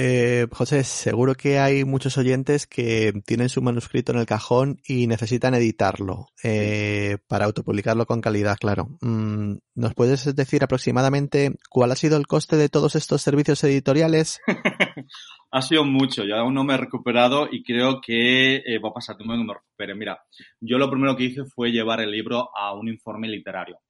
[0.00, 5.08] Eh, José, seguro que hay muchos oyentes que tienen su manuscrito en el cajón y
[5.08, 8.90] necesitan editarlo eh, para autopublicarlo con calidad, claro.
[9.00, 14.40] Mm, ¿Nos puedes decir aproximadamente cuál ha sido el coste de todos estos servicios editoriales?
[15.50, 18.94] ha sido mucho, yo aún no me he recuperado y creo que eh, va a
[18.94, 19.96] pasar tiempo que me recupere.
[19.96, 20.22] Mira,
[20.60, 23.80] yo lo primero que hice fue llevar el libro a un informe literario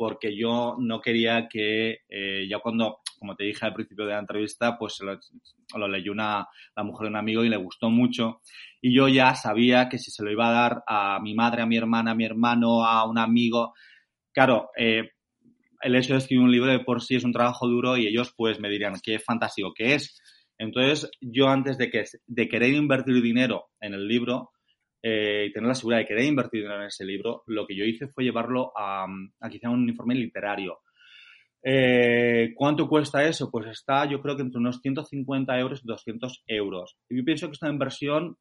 [0.00, 4.18] porque yo no quería que eh, ya cuando, como te dije al principio de la
[4.18, 8.40] entrevista, pues lo, leyó una, la mujer de un amigo y le gustó mucho.
[8.80, 11.66] Y yo ya sabía que si se lo iba a dar a mi madre, a
[11.66, 13.74] mi hermana, a mi hermano, a un amigo,
[14.32, 15.10] claro, eh,
[15.82, 18.32] el hecho de escribir un libro de por sí es un trabajo duro y ellos
[18.34, 20.18] pues me dirían qué fantástico que es.
[20.56, 24.50] Entonces, yo antes de, que, de querer invertir dinero en el libro,
[25.02, 28.08] eh, y tener la seguridad de querer invertir en ese libro, lo que yo hice
[28.08, 29.06] fue llevarlo a,
[29.40, 30.78] a quizá un informe literario.
[31.62, 33.50] Eh, ¿Cuánto cuesta eso?
[33.50, 36.96] Pues está, yo creo que entre unos 150 euros y 200 euros.
[37.08, 38.36] Y yo pienso que es una inversión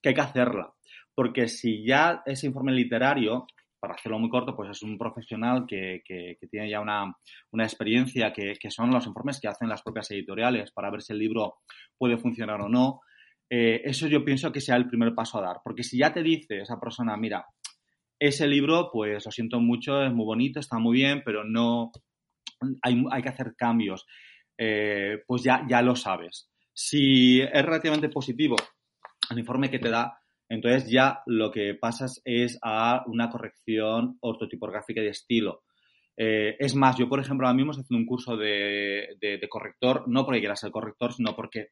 [0.00, 0.72] que hay que hacerla,
[1.14, 3.46] porque si ya ese informe literario,
[3.78, 7.12] para hacerlo muy corto, pues es un profesional que, que, tiene ya una,
[7.50, 11.18] una experiencia, que, son los informes que hacen las propias editoriales para ver si el
[11.18, 11.56] libro
[11.98, 13.00] puede funcionar o no.
[13.50, 16.22] Eh, eso yo pienso que sea el primer paso a dar, porque si ya te
[16.22, 17.44] dice esa persona, mira,
[18.20, 21.90] ese libro, pues lo siento mucho, es muy bonito, está muy bien, pero no
[22.82, 24.06] hay, que hacer cambios.
[24.56, 26.50] Eh, pues ya, lo sabes.
[26.72, 28.56] Si es relativamente positivo
[29.30, 35.00] el informe que te da, entonces ya lo que pasas es a una corrección ortotipográfica
[35.00, 35.62] de estilo.
[36.16, 39.16] Eh, es más, yo por ejemplo ahora mismo estoy haciendo un curso de,
[39.48, 41.68] corrector, no porque quiera ser corrector, sino porque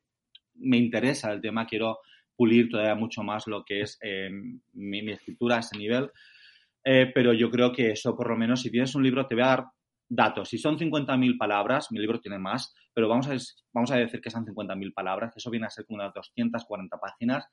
[0.54, 1.98] me interesa el tema, quiero
[2.36, 4.30] pulir todavía mucho más lo que es eh,
[4.72, 6.10] mi, escritura a ese nivel.
[6.82, 9.44] Eh, pero yo creo que eso, por lo menos, si tienes un libro, te voy
[9.44, 9.64] a dar
[10.10, 10.48] datos.
[10.48, 13.36] Si son 50.000 palabras, mi libro tiene más, pero vamos a,
[13.72, 17.46] vamos a decir que son 50.000 palabras, eso viene a ser como unas 240 páginas.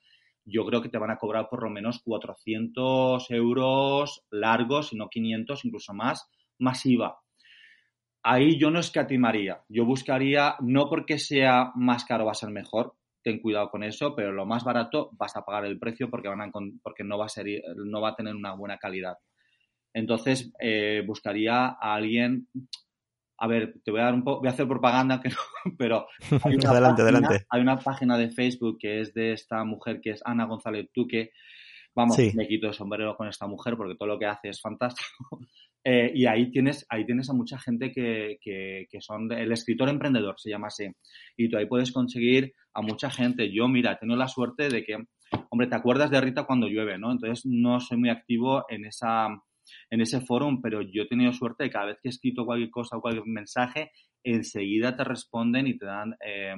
[0.44, 5.08] Yo creo que te van a cobrar por lo menos 400 euros largos, si no
[5.08, 7.20] 500, incluso más, masiva.
[8.24, 9.62] Ahí yo no escatimaría.
[9.70, 14.16] Yo buscaría, no porque sea más caro va a ser mejor, ten cuidado con eso,
[14.16, 17.26] pero lo más barato vas a pagar el precio porque, van a, porque no, va
[17.26, 19.18] a ser, no va a tener una buena calidad.
[19.98, 22.48] Entonces, eh, buscaría a alguien.
[23.40, 25.30] A ver, te voy a dar un poco, voy a hacer propaganda, que
[25.78, 26.06] pero
[26.44, 27.46] hay una, adelante, página, adelante.
[27.50, 31.32] hay una página de Facebook que es de esta mujer que es Ana González Tuque.
[31.96, 32.32] Vamos, Sí.
[32.36, 35.08] me quito el sombrero con esta mujer porque todo lo que hace es fantástico.
[35.90, 39.88] Eh, y ahí tienes, ahí tienes a mucha gente que, que, que son el escritor
[39.88, 40.86] emprendedor, se llama así.
[41.38, 43.54] Y tú ahí puedes conseguir a mucha gente.
[43.54, 44.98] Yo, mira, he tenido la suerte de que,
[45.50, 47.10] hombre, te acuerdas de Rita cuando llueve, ¿no?
[47.14, 49.30] Entonces no soy muy activo en esa
[49.90, 52.70] en ese foro, pero yo he tenido suerte de cada vez que he escrito cualquier
[52.70, 53.92] cosa o cualquier mensaje,
[54.24, 56.56] enseguida te responden y te dan eh,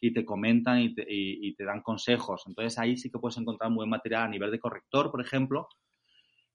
[0.00, 2.42] y te comentan y te, y te dan consejos.
[2.46, 5.68] Entonces ahí sí que puedes encontrar muy buen material a nivel de corrector, por ejemplo.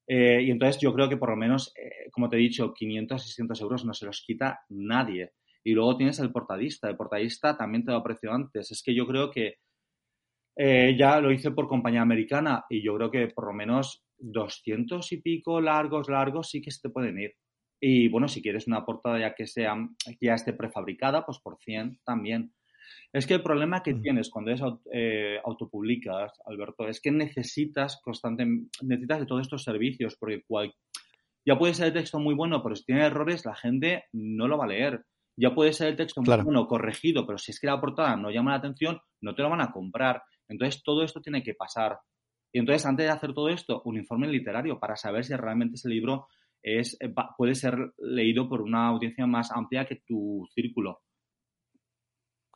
[0.06, 3.22] Eh, y entonces yo creo que por lo menos, eh, como te he dicho, 500,
[3.22, 5.32] 600 euros no se los quita nadie.
[5.64, 6.88] Y luego tienes el portadista.
[6.88, 8.70] El portadista también te lo aprecio antes.
[8.70, 9.56] Es que yo creo que
[10.56, 15.10] eh, ya lo hice por compañía americana y yo creo que por lo menos 200
[15.12, 17.32] y pico largos, largos sí que se te pueden ir.
[17.80, 19.74] Y bueno, si quieres una portada ya que sea,
[20.06, 22.54] que ya esté prefabricada, pues por 100 también.
[23.12, 24.02] Es que el problema que Mm.
[24.02, 24.60] tienes cuando es
[24.92, 30.72] eh, autopublicas, Alberto, es que necesitas constantemente, necesitas de todos estos servicios, porque cual-
[31.44, 34.56] ya puede ser el texto muy bueno, pero si tiene errores, la gente no lo
[34.58, 35.04] va a leer.
[35.36, 38.30] Ya puede ser el texto muy bueno, corregido, pero si es que la portada no
[38.30, 40.22] llama la atención, no te lo van a comprar.
[40.48, 41.98] Entonces, todo esto tiene que pasar.
[42.52, 45.88] Y entonces, antes de hacer todo esto, un informe literario para saber si realmente ese
[45.88, 46.28] libro
[46.62, 46.98] es,
[47.36, 51.00] puede ser leído por una audiencia más amplia que tu círculo.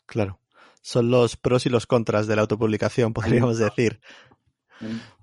[0.07, 0.39] Claro.
[0.83, 4.01] Son los pros y los contras de la autopublicación, podríamos decir.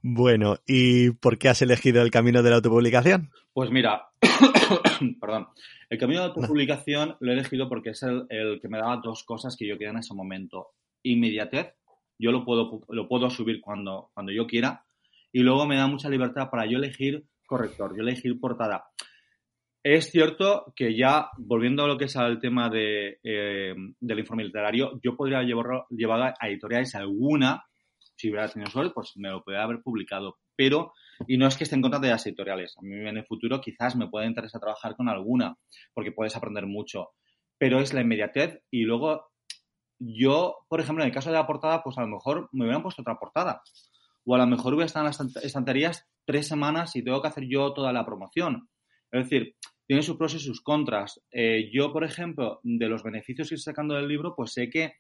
[0.02, 3.30] Bueno, ¿y por qué has elegido el camino de la autopublicación?
[3.54, 4.10] Pues mira,
[5.22, 5.48] perdón,
[5.90, 9.24] el camino de autopublicación lo he elegido porque es el, el que me daba dos
[9.24, 10.72] cosas que yo quería en ese momento.
[11.04, 11.76] Inmediatez,
[12.24, 14.86] yo lo puedo, lo puedo subir cuando, cuando yo quiera,
[15.32, 18.86] y luego me da mucha libertad para yo elegir corrector, yo elegir portada.
[19.84, 24.46] Es cierto que ya, volviendo a lo que es al tema de, eh, del informe
[24.46, 27.66] literario, yo podría llevarlo, llevar a editoriales alguna,
[28.16, 30.38] si hubiera tenido suerte, pues me lo podría haber publicado.
[30.56, 30.94] Pero,
[31.28, 33.60] y no es que esté en contra de las editoriales, a mí en el futuro
[33.60, 35.58] quizás me pueda interesar trabajar con alguna,
[35.94, 37.10] porque puedes aprender mucho.
[37.58, 39.33] Pero es la inmediatez y luego
[40.06, 42.84] yo, por ejemplo, en el caso de la portada, pues a lo mejor me hubieran
[42.84, 43.62] puesto otra portada.
[44.26, 47.46] O a lo mejor hubiera estado en las estanterías tres semanas y tengo que hacer
[47.48, 48.70] yo toda la promoción.
[49.12, 51.22] Es decir, tiene sus pros y sus contras.
[51.32, 54.94] Eh, yo, por ejemplo, de los beneficios que estoy sacando del libro, pues sé que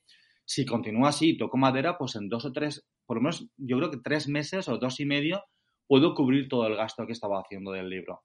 [0.45, 3.77] si continúa así y toco madera, pues en dos o tres, por lo menos yo
[3.77, 5.43] creo que tres meses o dos y medio,
[5.87, 8.21] puedo cubrir todo el gasto que estaba haciendo del libro.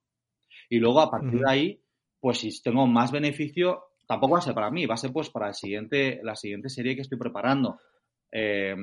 [0.69, 1.83] Y luego, a partir de ahí,
[2.21, 5.29] pues si tengo más beneficio, tampoco va a ser para mí, va a ser pues
[5.31, 7.79] para el siguiente, la siguiente serie que estoy preparando.
[8.33, 8.75] Eh,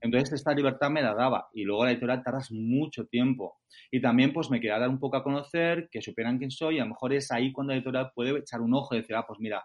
[0.00, 3.60] entonces esta libertad me la daba y luego la editorial tardas mucho tiempo.
[3.92, 6.78] Y también pues me quería dar un poco a conocer, que supieran quién soy y
[6.80, 9.24] a lo mejor es ahí cuando la editorial puede echar un ojo y decir, ah,
[9.24, 9.64] pues mira,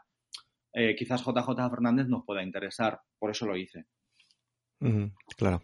[0.73, 3.01] eh, quizás JJ Fernández nos pueda interesar.
[3.17, 3.85] Por eso lo hice.
[4.79, 5.63] Mm, claro.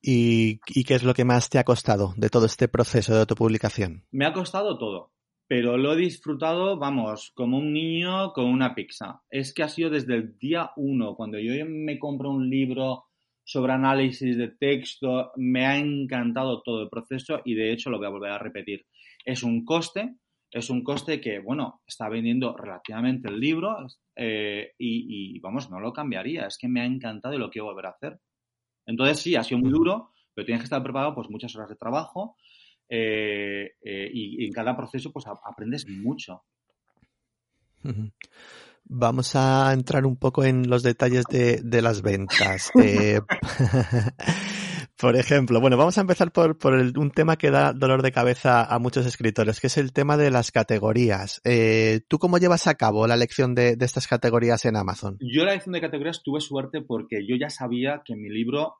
[0.00, 3.20] ¿Y, ¿Y qué es lo que más te ha costado de todo este proceso de
[3.20, 4.04] autopublicación?
[4.12, 5.12] Me ha costado todo,
[5.52, 9.20] pero lo he disfrutado, vamos, como un niño con una pizza.
[9.28, 13.04] Es que ha sido desde el día uno, cuando yo me compro un libro
[13.44, 18.06] sobre análisis de texto, me ha encantado todo el proceso y de hecho lo voy
[18.06, 18.86] a volver a repetir.
[19.26, 20.14] Es un coste,
[20.50, 23.76] es un coste que, bueno, está vendiendo relativamente el libro
[24.16, 26.46] eh, y, y, vamos, no lo cambiaría.
[26.46, 28.18] Es que me ha encantado y lo quiero volver a hacer.
[28.86, 31.76] Entonces sí, ha sido muy duro, pero tienes que estar preparado pues muchas horas de
[31.76, 32.38] trabajo
[32.94, 36.42] eh, eh, y, y, en cada proceso pues a, aprendes mucho.
[38.84, 42.70] Vamos a entrar un poco en los detalles de, de las ventas.
[42.82, 43.20] Eh,
[45.02, 48.64] Por ejemplo, bueno, vamos a empezar por, por un tema que da dolor de cabeza
[48.64, 51.40] a muchos escritores, que es el tema de las categorías.
[51.42, 55.16] Eh, ¿Tú cómo llevas a cabo la elección de, de, estas categorías en Amazon?
[55.20, 58.76] Yo la elección de categorías tuve suerte porque yo ya sabía que mi libro,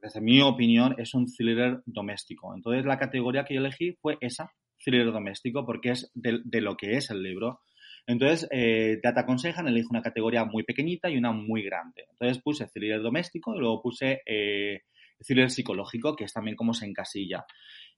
[0.00, 2.54] desde mi opinión, es un thriller doméstico.
[2.54, 6.96] Entonces la categoría que yo elegí fue esa, thriller doméstico, porque es de, lo que
[6.96, 7.60] es el libro.
[8.06, 12.06] Entonces, eh, te aconsejan, elige una categoría muy pequeñita y una muy grande.
[12.10, 14.82] Entonces puse thriller doméstico y luego puse eh,
[15.24, 17.44] thriller psicológico, que es también como se encasilla.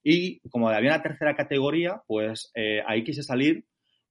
[0.03, 3.65] Y como había una tercera categoría, pues eh, ahí quise salir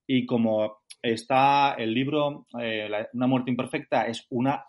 [0.06, 4.64] y como está el libro eh, Una muerte imperfecta, es, una,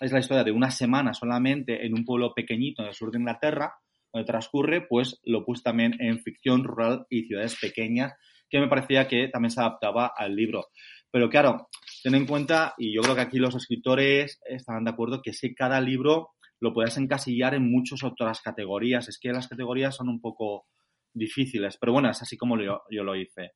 [0.00, 3.18] es la historia de una semana solamente en un pueblo pequeñito en el sur de
[3.18, 3.74] Inglaterra,
[4.12, 8.14] donde transcurre, pues lo puse también en ficción rural y ciudades pequeñas,
[8.48, 10.66] que me parecía que también se adaptaba al libro.
[11.10, 11.68] Pero claro,
[12.02, 15.54] ten en cuenta, y yo creo que aquí los escritores estarán de acuerdo, que si
[15.54, 16.30] cada libro
[16.60, 19.08] lo puedes encasillar en muchas otras categorías.
[19.08, 20.66] Es que las categorías son un poco
[21.12, 23.52] difíciles, pero bueno, es así como yo, yo lo hice.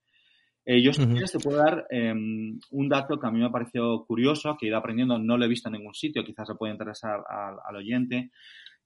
[0.64, 4.04] Eh, yo, si quieres, te puedo dar eh, un dato que a mí me pareció
[4.04, 6.72] curioso, que he ido aprendiendo, no lo he visto en ningún sitio, quizás se puede
[6.72, 8.30] interesar al, al, oyente,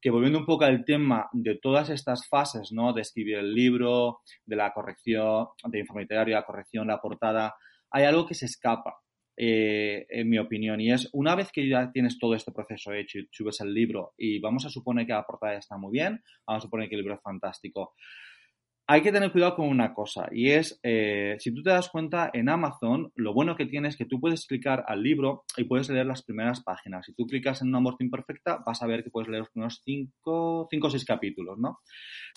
[0.00, 2.94] que volviendo un poco al tema de todas estas fases, ¿no?
[2.94, 7.54] De escribir el libro, de la corrección, de informe literario, la corrección, la portada,
[7.90, 9.00] hay algo que se escapa
[9.36, 10.80] eh, en mi opinión.
[10.80, 14.14] Y es, una vez que ya tienes todo este proceso hecho y subes el libro
[14.16, 17.02] y vamos a suponer que la portada está muy bien, vamos a suponer que el
[17.02, 17.94] libro es fantástico.
[18.88, 22.30] Hay que tener cuidado con una cosa y es, eh, si tú te das cuenta,
[22.32, 25.88] en Amazon lo bueno que tienes es que tú puedes clicar al libro y puedes
[25.90, 27.04] leer las primeras páginas.
[27.06, 29.82] Si tú clicas en una muerte imperfecta, vas a ver que puedes leer los primeros
[29.84, 31.80] cinco, cinco o seis capítulos, ¿no?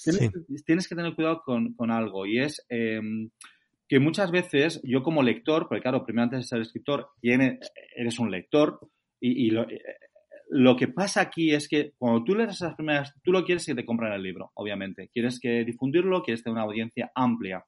[0.04, 0.64] Tienes, sí.
[0.66, 2.66] tienes que tener cuidado con, con algo y es...
[2.70, 3.00] Eh,
[3.90, 8.30] que muchas veces yo como lector, porque claro, primero antes de ser escritor, eres un
[8.30, 8.80] lector
[9.20, 9.66] y, y lo,
[10.50, 13.76] lo, que pasa aquí es que cuando tú lees esas primeras, tú lo quieres que
[13.76, 15.10] te compren el libro, obviamente.
[15.14, 17.66] Quieres que difundirlo, quieres tener una audiencia amplia.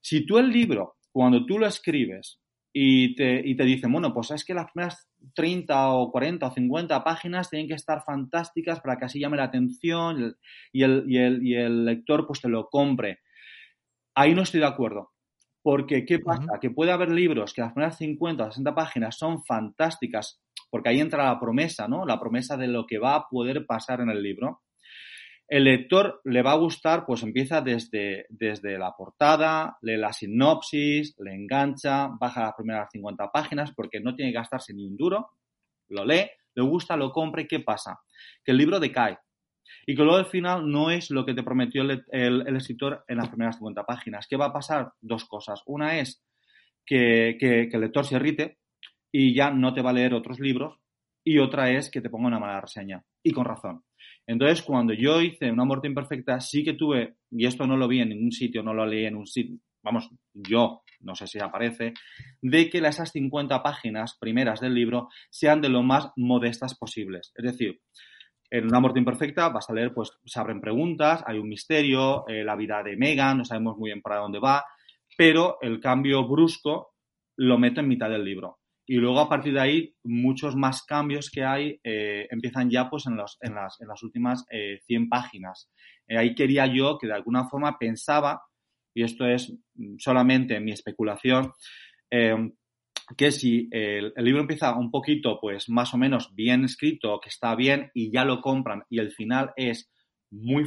[0.00, 2.40] Si tú el libro, cuando tú lo escribes
[2.72, 6.52] y te, y te dicen, bueno, pues es que las primeras 30 o 40 o
[6.52, 10.36] 50 páginas tienen que estar fantásticas para que así llame la atención
[10.72, 13.20] y el, y el, y el lector pues te lo compre.
[14.14, 15.12] Ahí no estoy de acuerdo
[15.62, 16.44] porque, ¿qué pasa?
[16.44, 16.60] Uh -huh.
[16.60, 20.40] Que puede haber libros que las primeras 50 o 60 páginas son fantásticas,
[20.70, 22.04] porque ahí entra la promesa, ¿no?
[22.04, 24.62] La promesa de lo que va a poder pasar en el libro.
[25.48, 31.14] El lector le va a gustar, pues empieza desde, desde la portada, lee la sinopsis,
[31.18, 35.30] le engancha, baja las primeras 50 páginas porque no tiene que gastarse ni un duro,
[35.88, 37.98] lo lee, le gusta, lo compra y ¿qué pasa?
[38.44, 39.16] Que el libro decae
[39.86, 43.16] y que luego al final no es lo que te prometió el, el, escritor en
[43.16, 44.26] las primeras 50 páginas.
[44.28, 44.92] ¿Qué va a pasar?
[45.00, 45.62] Dos cosas.
[45.66, 46.22] Una es
[46.84, 48.58] que, que, que, el lector se irrite
[49.12, 50.78] y ya no te va a leer otros libros
[51.24, 53.82] y otra es que te ponga una mala reseña y con razón.
[54.26, 58.00] Entonces, cuando yo hice Una muerte imperfecta, sí que tuve, y esto no lo vi
[58.00, 61.94] en ningún sitio, no lo leí en un sitio, vamos, yo, no sé si aparece,
[62.42, 67.32] de que esas 50 páginas primeras del libro sean de lo más modestas posibles.
[67.34, 67.80] Es decir,
[68.50, 72.44] en Una muerte imperfecta vas a leer, pues se abren preguntas, hay un misterio, eh,
[72.44, 74.64] la vida de Megan, no sabemos muy bien para dónde va,
[75.16, 76.94] pero el cambio brusco
[77.36, 78.57] lo meto en mitad del libro.
[78.90, 83.06] Y luego a partir de ahí, muchos más cambios que hay eh, empiezan ya pues
[83.06, 85.70] en, los, en, las, en las últimas eh, 100 páginas.
[86.08, 88.40] Eh, ahí quería yo que de alguna forma pensaba,
[88.94, 89.54] y esto es
[89.98, 91.52] solamente mi especulación,
[92.10, 92.50] eh,
[93.14, 97.54] que si el, libro empieza un poquito, pues más o menos bien escrito, que está
[97.54, 99.90] bien y ya lo compran y el final es
[100.30, 100.64] muy,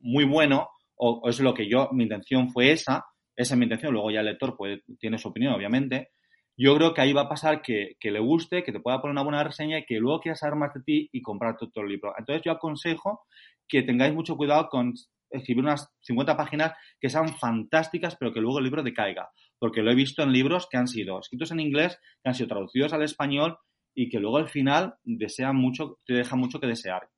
[0.00, 3.04] muy bueno, o, es lo que yo, mi intención fue esa,
[3.36, 4.56] esa es mi intención, luego ya el lector
[4.98, 6.12] tiene su opinión, obviamente,
[6.58, 9.22] yo creo que ahí va a pasar que, le guste, que te pueda poner una
[9.22, 12.12] buena reseña y que luego quiera saber más de ti y comprar todo el libro.
[12.18, 13.22] Entonces yo aconsejo
[13.68, 14.92] que tengáis mucho cuidado con
[15.30, 19.30] escribir unas 50 páginas que sean fantásticas, pero que luego el libro decaiga.
[19.58, 22.48] Porque lo he visto en libros que han sido escritos en inglés, que han sido
[22.48, 23.56] traducidos al español
[23.94, 27.08] y que luego al final desean mucho, te deja mucho que desear.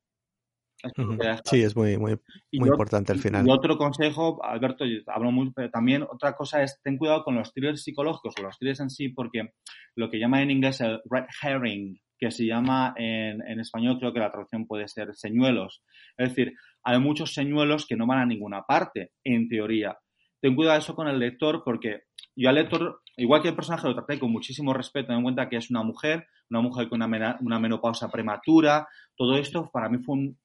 [1.45, 2.17] Sí, es muy, muy,
[2.53, 3.47] muy yo, importante al final.
[3.47, 7.53] Y otro consejo, Alberto, hablo muy, pero también otra cosa es ten cuidado con los
[7.53, 9.53] thrillers psicológicos o los thrillers en sí, porque
[9.95, 14.13] lo que llaman en inglés el red herring, que se llama en, en español, creo
[14.13, 15.83] que la traducción puede ser señuelos.
[16.17, 19.97] Es decir, hay muchos señuelos que no van a ninguna parte, en teoría.
[20.39, 22.03] Ten cuidado eso con el lector, porque
[22.35, 25.49] yo al lector, igual que el personaje lo traté con muchísimo respeto, ten en cuenta
[25.49, 29.99] que es una mujer, una mujer con una, una menopausa prematura, todo esto para mí
[29.99, 30.39] fue un,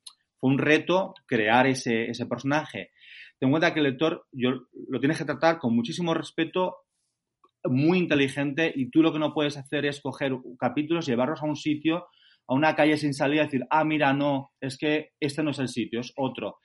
[0.47, 2.91] un reto crear ese, ese personaje.
[3.39, 4.51] Ten en cuenta que el lector yo,
[4.89, 6.77] lo tienes que tratar con muchísimo respeto,
[7.65, 11.57] muy inteligente, y tú lo que no puedes hacer es coger capítulos, llevarlos a un
[11.57, 12.07] sitio
[12.49, 15.59] a una calle sin salida y decir, ah, mira, no, es que este no es
[15.59, 16.59] el sitio, es otro.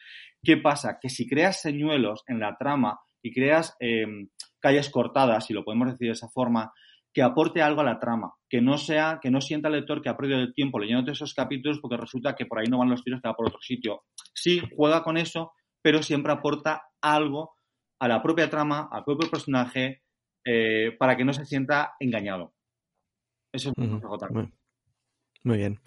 [0.43, 0.97] ¿Qué pasa?
[1.01, 4.29] Que si creas señuelos en la trama y creas em,
[4.59, 6.71] calles cortadas, si lo podemos decir de esa forma,
[7.13, 10.09] que aporte algo a la trama, que no sea, que no sienta el lector que
[10.09, 13.03] ha perdido el tiempo leyendo esos capítulos porque resulta que por ahí no van los
[13.03, 14.03] tiros, que va por otro sitio.
[14.33, 15.51] Sí, juega con eso,
[15.81, 17.53] pero siempre aporta algo
[17.99, 20.03] a la propia trama, al propio personaje,
[20.45, 22.53] eh, para que no se sienta engañado.
[23.51, 24.01] Eso es muy,
[25.43, 25.79] muy bien.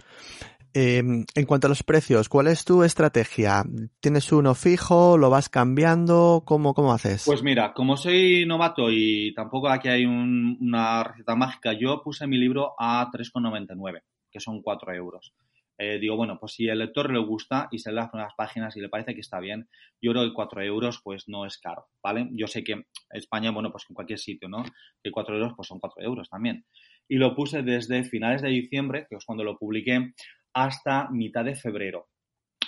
[0.77, 3.63] Em, en cuanto a los precios, ¿cuál es tu estrategia?
[4.01, 5.17] ¿Tienes uno fijo?
[5.17, 6.43] ¿Lo vas cambiando?
[6.45, 7.23] ¿Cómo, cómo haces?
[7.27, 12.39] Pues mira, como soy novato y tampoco aquí hay una receta mágica, yo puse mi
[12.39, 14.03] libro a 3,99,
[14.33, 15.33] que son 4 euros.
[15.79, 18.77] Eh, digo, bueno, pues si el lector le gusta y se lee las primeras páginas
[18.77, 19.69] y le parece que está bien,
[20.03, 22.29] yo creo que 4 euros pues no es caro, ¿vale?
[22.33, 24.65] Yo sé que España, bueno, pues en cualquier sitio, ¿no?
[25.03, 26.65] Que 4 euros pues son 4 euros también.
[27.09, 30.15] Y lo puse desde finales de diciembre, que es cuando lo publiqué,
[30.55, 32.09] hasta mitad de febrero.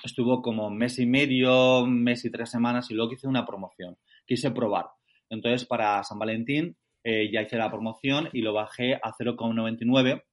[0.03, 3.97] Estuvo como mes y medio, mes y tres semanas y luego hice una promoción.
[4.27, 4.87] Quise probar.
[5.31, 10.25] Entonces, para San Valentín eh, ya hice la promoción y lo bajé a 0,99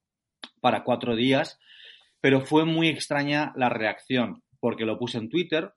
[0.60, 1.58] para cuatro días,
[2.20, 5.72] pero fue muy extraña la reacción porque lo puse en Twitter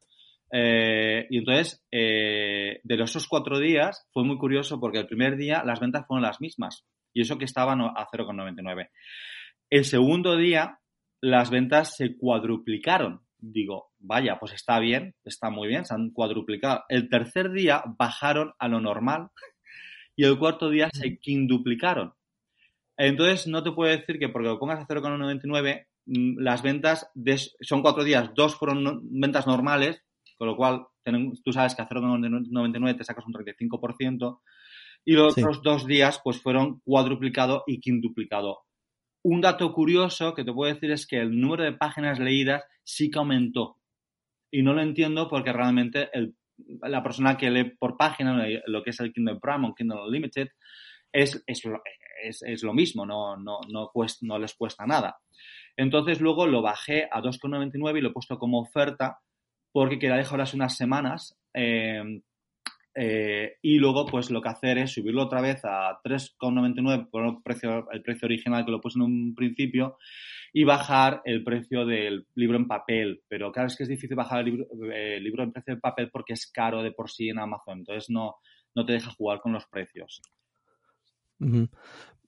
[0.51, 5.61] eh, y entonces eh, de esos cuatro días fue muy curioso porque el primer día
[5.65, 8.89] las ventas fueron las mismas y eso que estaban a 0,99.
[9.69, 10.80] El segundo día
[11.22, 13.22] las ventas se cuadruplicaron.
[13.39, 16.84] Digo, vaya, pues está bien, está muy bien, se han cuadruplicado.
[16.89, 19.30] El tercer día bajaron a lo normal
[20.15, 22.13] y el cuarto día se quinduplicaron.
[22.97, 27.11] Entonces, no te puedo decir que porque lo pongas a 0,99, mm, las ventas
[27.61, 30.01] son cuatro días, dos fueron ventas normales,
[30.38, 30.88] con lo cual
[31.43, 34.41] tú sabes que a 0,99 te sacas un 35%,
[35.05, 38.66] y los otros dos días pues fueron cuadruplicado y quintuplicado.
[39.30, 43.11] Un dato curioso que te puedo decir es que el número de páginas leídas sí
[43.11, 43.75] que aumentó.
[44.49, 46.09] Y no lo entiendo porque realmente
[46.84, 50.47] la persona que lee por página, lo que es el Kindle Prime o Kindle Unlimited,
[51.11, 55.17] es, es, lo mismo, no, no, no, les cuesta nada.
[55.75, 59.19] Entonces luego lo bajé a 2,99 y lo he puesto como oferta
[59.73, 62.21] porque quería dejar unas semanas eh,
[63.00, 67.41] eh, y luego, pues lo que hacer es subirlo otra vez a 3,99 por el
[67.43, 70.00] precio, el precio original que lo puse en un principio
[70.52, 73.22] y bajar el precio del libro en papel.
[73.28, 76.10] Pero claro, es que es difícil bajar el libro, eh, libro en precio de papel
[76.12, 77.80] porque es caro de por sí en Amazon.
[77.80, 78.38] Entonces no,
[78.74, 80.20] no te deja jugar con los precios.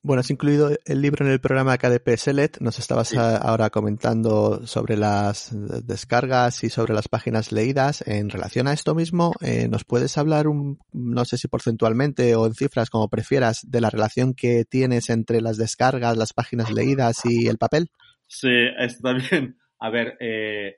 [0.02, 2.62] Bueno, has incluido el libro en el programa KDP Select.
[2.62, 5.52] Nos estabas ahora comentando sobre las
[5.86, 8.02] descargas y sobre las páginas leídas.
[8.08, 12.46] En relación a esto mismo, eh, ¿nos puedes hablar, un, no sé si porcentualmente o
[12.46, 17.26] en cifras, como prefieras, de la relación que tienes entre las descargas, las páginas leídas
[17.26, 17.92] y el papel?
[18.26, 19.58] Sí, está bien.
[19.80, 20.78] A ver, eh,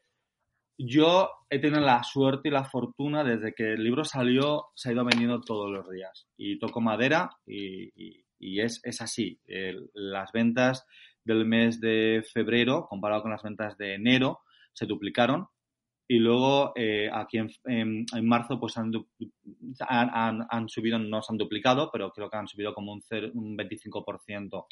[0.79, 4.93] yo he tenido la suerte y la fortuna desde que el libro salió, se ha
[4.93, 6.25] ido vendiendo todos los días.
[6.37, 8.25] Y toco madera y y
[8.59, 9.39] es, es así.
[9.93, 10.85] las ventas
[11.23, 14.39] del mes de febrero, comparado con las ventas de enero,
[14.73, 15.47] se duplicaron.
[16.07, 18.91] Y luego eh, aquí en, en, marzo pues han,
[19.87, 23.01] han, han, subido, no se han duplicado, pero creo que han subido como un,
[23.33, 24.65] un 25%.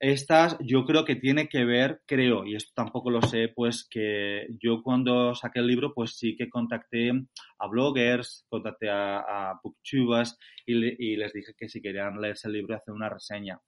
[0.00, 4.46] Estas yo creo que tiene que ver, creo, y esto tampoco lo sé, pues que
[4.60, 7.10] yo cuando saqué el libro, pues sí que contacté
[7.58, 12.74] a bloggers, contacté a, a booktubers y, les dije que si querían leerse el libro
[12.74, 13.60] y hacer una reseña.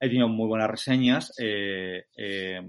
[0.00, 2.60] He tenido muy buenas reseñas eh, eh,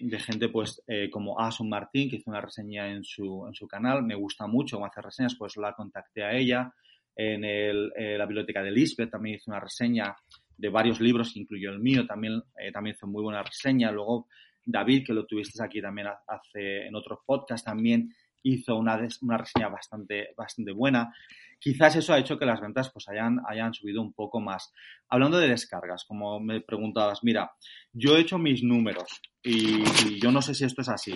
[0.00, 3.66] de gente pues eh, como Asun Martín, que hizo una reseña en su, en su
[3.66, 4.04] canal.
[4.04, 6.72] Me gusta mucho cómo hace reseñas, pues la contacté a ella.
[7.16, 10.14] En el, la biblioteca de Lisbeth también hizo una reseña
[10.58, 13.90] de varios libros, incluyó el mío, también, eh, también hizo muy buena reseña.
[13.92, 14.26] Luego
[14.64, 19.68] David, que lo tuviste aquí también hace en otros podcasts, también hizo una, una reseña
[19.68, 21.14] bastante, bastante buena.
[21.60, 24.72] Quizás eso ha hecho que las ventas pues hayan, hayan subido un poco más.
[25.08, 27.50] Hablando de descargas, como me preguntabas, mira,
[27.92, 31.14] yo he hecho mis números y, y yo no sé si esto es así.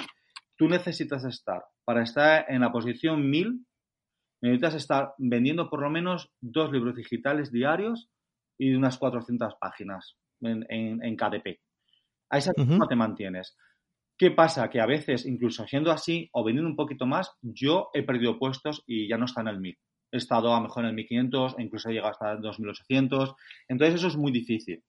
[0.56, 3.66] Tú necesitas estar, para estar en la posición 1000,
[4.40, 8.08] necesitas estar vendiendo por lo menos dos libros digitales diarios
[8.62, 11.58] y de unas 400 páginas en, en, KDP.
[12.30, 13.56] A esa uh te mantienes.
[14.16, 14.70] ¿Qué pasa?
[14.70, 18.84] Que a veces, incluso siendo así o vendiendo un poquito más, yo he perdido puestos
[18.86, 19.76] y ya no está en el 1000.
[20.12, 23.34] He estado a lo mejor en el 1500, incluso he llegado hasta el 2800.
[23.66, 24.80] Entonces, eso es muy difícil.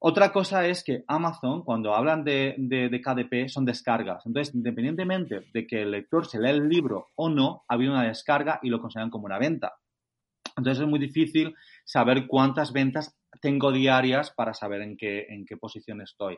[0.00, 4.26] Otra cosa es que Amazon, cuando hablan de, de, de, KDP, son descargas.
[4.26, 8.06] Entonces, independientemente de que el lector se lea el libro o no, ha habido una
[8.06, 9.72] descarga y lo consideran como una venta.
[10.58, 11.54] Entonces, es muy difícil
[11.88, 16.36] saber cuántas ventas tengo diarias para saber en qué, en qué posición estoy.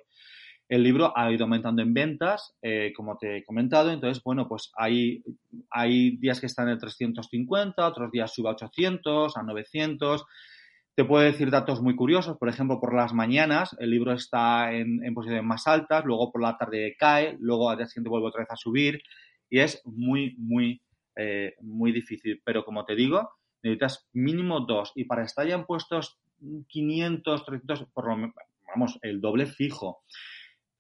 [0.69, 3.91] el libro ha ido aumentando en ventas, eh, como te he comentado.
[3.91, 5.25] Entonces, bueno, pues hay,
[5.69, 10.25] hay días que están en el 350, otros días sube a 800, a 900.
[10.95, 12.39] Te puedo decir datos muy curiosos.
[12.39, 16.43] Por ejemplo, por las mañanas el libro está en, en posiciones más altas, luego por
[16.43, 19.03] la tarde cae, luego al día siguiente vuelve otra vez a subir.
[19.49, 20.81] Y es muy, muy,
[21.17, 22.41] eh, muy difícil.
[22.45, 23.29] Pero como te digo,
[23.63, 24.93] necesitas mínimo dos.
[24.95, 26.19] Y para estar ya en puestos
[26.69, 28.35] 500, 300, por lo menos,
[28.67, 30.03] vamos, el doble fijo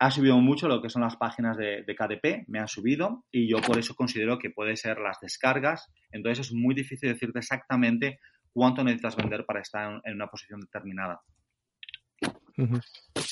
[0.00, 3.60] ha subido mucho lo que son las páginas de, KDP, me han subido y yo
[3.60, 5.92] por eso considero que puede ser las descargas.
[6.10, 8.18] Entonces es muy difícil decirte exactamente
[8.50, 11.20] cuánto necesitas vender para estar en, una posición determinada.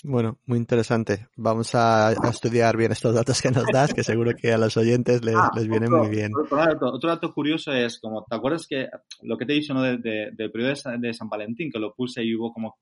[0.04, 1.28] Bueno, muy interesante.
[1.36, 5.24] Vamos a, estudiar bien estos datos que nos das, que seguro que a los oyentes
[5.24, 6.32] les, ah, viene muy bien.
[6.36, 8.88] Otro, dato, curioso es, como, ¿te acuerdas que
[9.22, 9.82] lo que te he dicho ¿no?
[9.82, 12.78] del periodo de San, Valentín, que lo puse y hubo como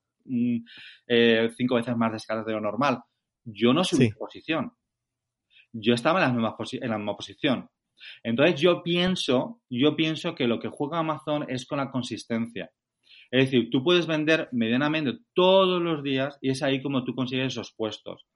[1.07, 3.03] eh, cinco veces más descargas de lo normal?
[3.47, 4.72] yo no subí posición.
[5.72, 7.70] Yo estaba en la, misma en la misma posición.
[8.22, 12.70] Entonces yo pienso, yo pienso que lo que juega Amazon es con la consistencia.
[13.30, 17.48] Es decir, tú puedes vender medianamente todos los días y es ahí como tú consigues
[17.48, 18.26] esos puestos.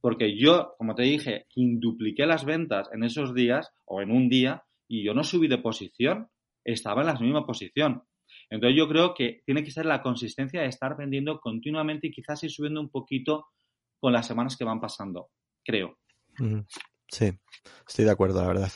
[0.00, 4.64] Porque yo, como te dije, dupliqué las ventas en esos días o en un día
[4.88, 6.28] y yo no subí de posición,
[6.64, 8.02] estaba en la misma posición.
[8.50, 12.42] Entonces yo creo que tiene que ser la consistencia de estar vendiendo continuamente y quizás
[12.44, 13.46] ir subiendo un poquito
[14.00, 15.30] con las semanas que van pasando,
[15.64, 15.98] creo.
[17.08, 17.32] Sí,
[17.86, 18.72] estoy de acuerdo, la verdad.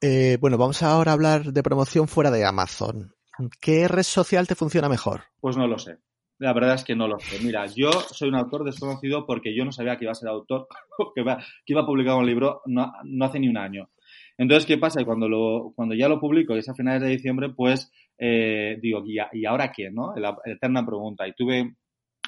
[0.00, 3.14] Eh, bueno, vamos ahora a hablar de promoción fuera de Amazon.
[3.60, 5.22] ¿Qué red social te funciona mejor?
[5.40, 5.98] Pues no lo sé.
[6.38, 7.42] La verdad es que no lo sé.
[7.44, 10.66] Mira, yo soy un autor desconocido porque yo no sabía que iba a ser autor,
[11.14, 13.90] que iba, que a publicar un libro no, hace ni un año.
[14.36, 15.04] Entonces, ¿qué pasa?
[15.04, 19.44] Cuando, cuando ya lo publico, y es a finales de diciembre, pues eh, digo, ¿y,
[19.44, 19.90] ahora qué?
[19.90, 20.12] ¿no?
[20.16, 21.26] La eterna pregunta.
[21.28, 21.76] Y tuve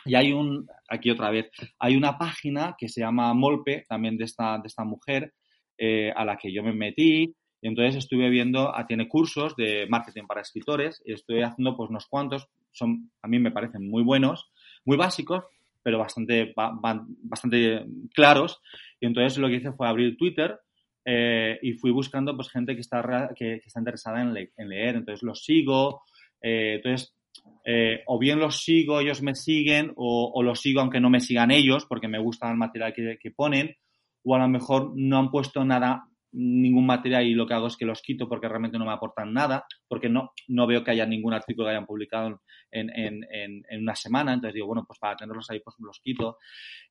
[0.06, 1.50] y hay un, aquí otra vez,
[1.80, 5.34] hay una página que se llama Molpe, también de esta, de esta mujer,
[5.76, 7.34] eh, a la que yo me metí.
[7.66, 11.90] Y entonces estuve viendo, ah, tiene cursos de marketing para escritores y estoy haciendo pues
[11.90, 14.52] unos cuantos, son, a mí me parecen muy buenos,
[14.84, 15.42] muy básicos,
[15.82, 18.60] pero bastante, bastante claros.
[19.00, 20.60] Y entonces lo que hice fue abrir Twitter
[21.04, 24.94] eh, y fui buscando pues gente que está, que, está interesada en, leer.
[24.94, 26.02] Entonces los sigo.
[26.40, 27.16] Eh, entonces
[27.64, 31.50] eh, o bien los sigo, ellos me siguen, o, los sigo aunque no me sigan
[31.50, 33.74] ellos, porque me gusta el material que, ponen,
[34.22, 37.76] o a lo mejor no han puesto nada, ningún material y lo que hago es
[37.76, 41.06] que los quito porque realmente no me aportan nada, porque no, no veo que haya
[41.06, 45.16] ningún artículo que hayan publicado en, en, en, una semana, entonces digo, bueno, pues para
[45.16, 46.36] tenerlos ahí, pues los quito.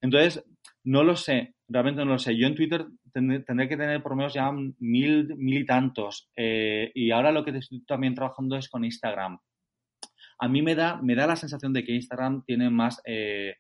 [0.02, 0.44] Entonces,
[0.84, 2.36] no lo sé, realmente no lo sé.
[2.36, 6.92] Yo en Twitter tendré, que tener por lo menos ya mil, mil y tantos, eh,
[6.96, 9.38] y ahora lo que estoy también trabajando es con Instagram
[10.38, 13.56] a mí me da, me da la sensación de que Instagram tiene más, eh,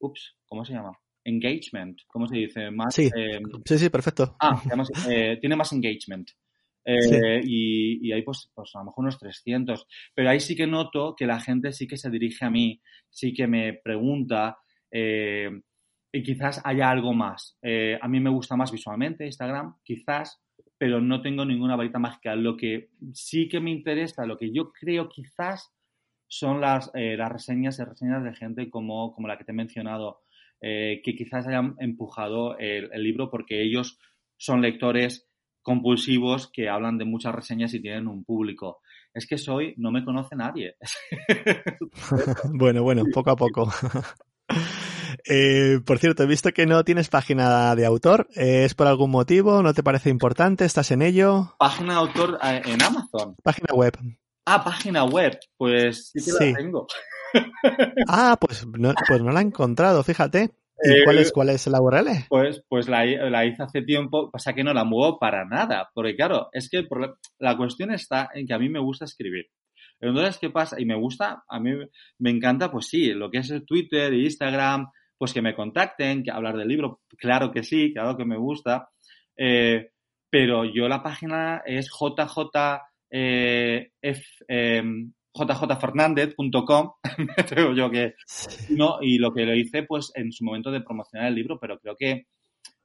[0.00, 0.92] ups, ¿cómo se llama?
[1.28, 2.70] Engagement, ¿cómo se dice?
[2.70, 4.36] Más, sí, eh, sí, sí, perfecto.
[4.40, 4.62] Ah,
[5.08, 6.30] eh, tiene más engagement.
[6.84, 9.86] Eh, y, y, hay pues, pues a lo mejor unos 300.
[10.14, 13.34] Pero ahí sí que noto que la gente sí que se dirige a mí, sí
[13.34, 14.58] que me pregunta
[14.90, 17.58] y quizás haya algo más.
[17.62, 20.40] a mí me gusta más visualmente Instagram, quizás,
[20.78, 22.34] pero no tengo ninguna varita mágica.
[22.34, 25.74] Lo que sí que me interesa, lo que yo creo quizás
[26.28, 29.54] son las, eh, las reseñas y reseñas de gente como, como, la que te he
[29.54, 30.20] mencionado,
[30.60, 33.98] eh, que quizás hayan empujado el, libro porque ellos
[34.36, 35.28] son lectores
[35.62, 38.80] compulsivos que hablan de muchas reseñas y tienen un público.
[39.12, 40.76] Es que soy, no me conoce nadie.
[42.54, 43.70] bueno, bueno, poco a poco.
[45.30, 48.28] Eh, por cierto, he visto que no tienes página de autor.
[48.34, 49.62] ¿Es por algún motivo?
[49.62, 50.64] ¿No te parece importante?
[50.64, 51.54] ¿Estás en ello?
[51.58, 53.34] Página de autor en Amazon.
[53.42, 53.94] Página web.
[54.50, 55.38] Ah, página web.
[55.58, 56.86] Pues sí que la tengo.
[58.08, 60.50] ah, pues no, pues no la he encontrado, fíjate.
[60.82, 62.08] ¿Y eh, cuál, es, cuál es la URL?
[62.30, 66.48] Pues, pues la, hice hace tiempo, pasa que no la muevo para nada, porque claro,
[66.52, 66.86] es que
[67.38, 69.48] la cuestión está en que a mí me gusta escribir.
[70.00, 70.80] Entonces, ¿qué pasa?
[70.80, 71.72] Y me gusta, a mí
[72.18, 74.86] me encanta, pues sí, lo que es el Twitter, Instagram,
[75.18, 78.88] pues que me contacten, que hablar del libro, claro que sí, claro que me gusta,
[79.36, 79.90] eh,
[80.30, 82.24] pero yo la página es jj
[83.10, 83.90] eh,
[84.48, 86.92] em, jjfernandez.com,
[87.76, 88.14] yo que,
[88.70, 91.78] no, y lo que lo hice pues en su momento de promocionar el libro, pero
[91.78, 92.26] creo que,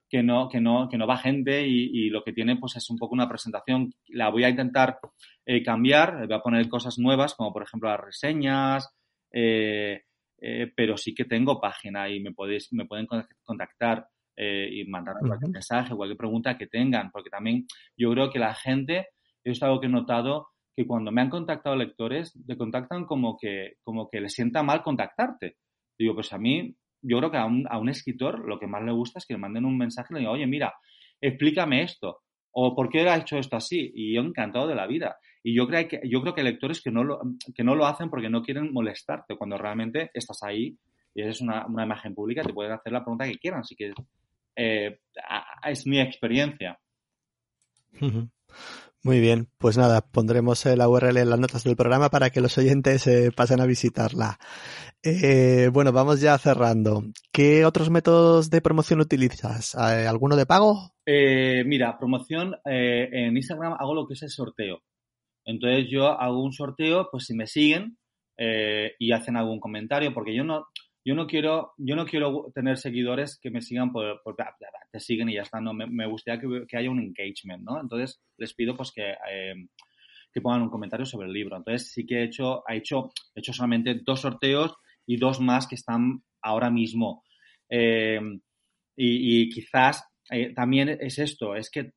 [0.09, 2.97] que no, que no, que no va gente y, lo que tiene pues es un
[2.97, 3.91] poco una presentación.
[4.09, 4.99] La voy a intentar
[5.45, 8.87] eh, cambiar, voy a poner cosas nuevas, como por ejemplo las reseñas,
[9.31, 10.03] eh,
[10.39, 13.07] eh, pero sí que tengo página y me podéis, me pueden
[13.43, 18.55] contactar y mandar cualquier mensaje, cualquier pregunta que tengan, porque también yo creo que la
[18.55, 19.09] gente
[19.51, 23.75] es algo que he notado que cuando me han contactado lectores, te contactan como que,
[23.83, 25.57] como que les sienta mal contactarte.
[25.97, 28.83] Digo, pues a mí yo creo que a un, a un escritor lo que más
[28.83, 30.73] le gusta es que le manden un mensaje y le digan, oye, mira,
[31.21, 32.21] explícame esto.
[32.51, 33.91] O por qué ha hecho esto así.
[33.93, 35.17] Y yo encantado de la vida.
[35.43, 37.19] Y yo creo que, yo creo que hay lectores que no, lo,
[37.53, 40.77] que no lo hacen porque no quieren molestarte cuando realmente estás ahí
[41.13, 43.59] y eres una, una imagen pública, te pueden hacer la pregunta que quieran.
[43.59, 43.93] Así que
[44.55, 44.99] eh,
[45.63, 46.79] es mi experiencia.
[49.05, 52.57] Muy bien, pues nada, pondremos la URL en las notas del programa para que los
[52.57, 54.39] oyentes eh, pasen a visitarla.
[55.03, 57.03] Eh, bueno, vamos ya cerrando.
[57.33, 59.75] ¿Qué otros métodos de promoción utilizas?
[59.75, 60.93] Eh, ¿Alguno de pago?
[61.05, 64.81] Eh, mira, promoción eh, en Instagram hago lo que es el sorteo.
[65.43, 67.97] Entonces yo hago un sorteo, pues si me siguen
[68.37, 70.67] eh, y hacen algún comentario, porque yo no,
[71.05, 74.21] yo no quiero, yo no quiero tener seguidores que me sigan por,
[74.91, 75.59] te siguen y ya está.
[75.59, 77.81] No, me, gustaría que, que, haya un engagement, ¿no?
[77.81, 79.55] Entonces les pido pues que, eh,
[80.31, 81.57] que pongan un comentario sobre el libro.
[81.57, 84.75] Entonces sí que he hecho, he hecho, he hecho solamente dos sorteos
[85.05, 87.23] y dos más que están ahora mismo.
[87.69, 88.19] Eh,
[88.95, 91.91] y, y, quizás eh, también es esto, es que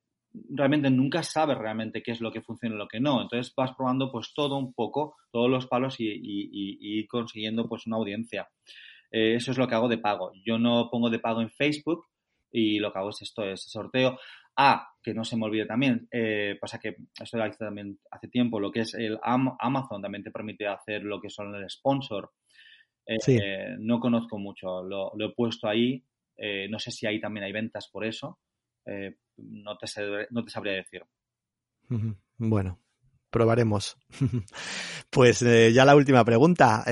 [0.49, 3.21] realmente nunca sabes realmente qué es lo que funciona y lo que no.
[3.21, 7.87] Entonces vas probando pues todo un poco, todos los palos y, y, y consiguiendo pues
[7.87, 8.49] una audiencia.
[9.11, 10.31] Eh, eso es lo que hago de pago.
[10.45, 12.05] Yo no pongo de pago en Facebook
[12.51, 14.17] y lo que hago es esto, es sorteo.
[14.55, 18.27] Ah, que no se me olvide también, eh, pasa que esto lo hice también hace
[18.27, 22.31] tiempo, lo que es el Amazon también te permite hacer lo que son el sponsor.
[23.05, 23.39] Eh, sí.
[23.79, 26.03] no conozco mucho, lo, lo he puesto ahí,
[26.69, 28.39] no sé si ahí también hay ventas por eso,
[29.37, 29.87] no, te
[30.31, 31.03] no te sabría decir.
[32.37, 32.79] Bueno,
[33.29, 33.95] probaremos.
[35.11, 36.83] pues ya la última pregunta.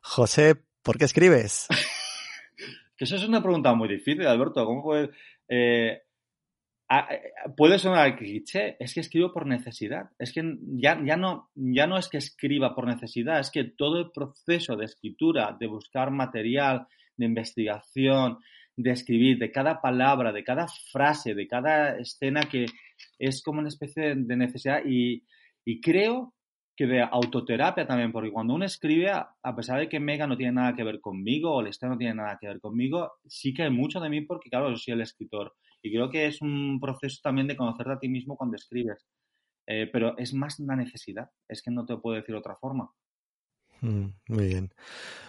[0.00, 1.66] José, ¿Por qué escribes?
[2.96, 4.66] que eso es una pregunta muy difícil, Alberto.
[4.66, 5.10] ¿Cómo puede,
[5.48, 6.02] eh,
[6.90, 7.08] a,
[7.56, 8.76] puede sonar cliché?
[8.78, 10.10] Es que escribo por necesidad.
[10.18, 10.42] Es que
[10.76, 14.76] ya, ya, no, ya no es que escriba por necesidad, es que todo el proceso
[14.76, 18.38] de escritura, de buscar material, de investigación,
[18.76, 22.66] de escribir, de cada palabra, de cada frase, de cada escena que
[23.18, 25.24] es como una especie de necesidad y,
[25.64, 26.34] y creo
[26.76, 30.52] que de autoterapia también, porque cuando uno escribe, a pesar de que Mega no tiene
[30.52, 33.70] nada que ver conmigo o el no tiene nada que ver conmigo, sí que hay
[33.70, 35.54] mucho de mí porque, claro, yo soy el escritor.
[35.82, 39.06] Y creo que es un proceso también de conocerte a ti mismo cuando escribes.
[39.66, 42.90] Eh, pero es más una necesidad, es que no te puedo decir otra forma.
[43.80, 44.72] Mm, muy bien.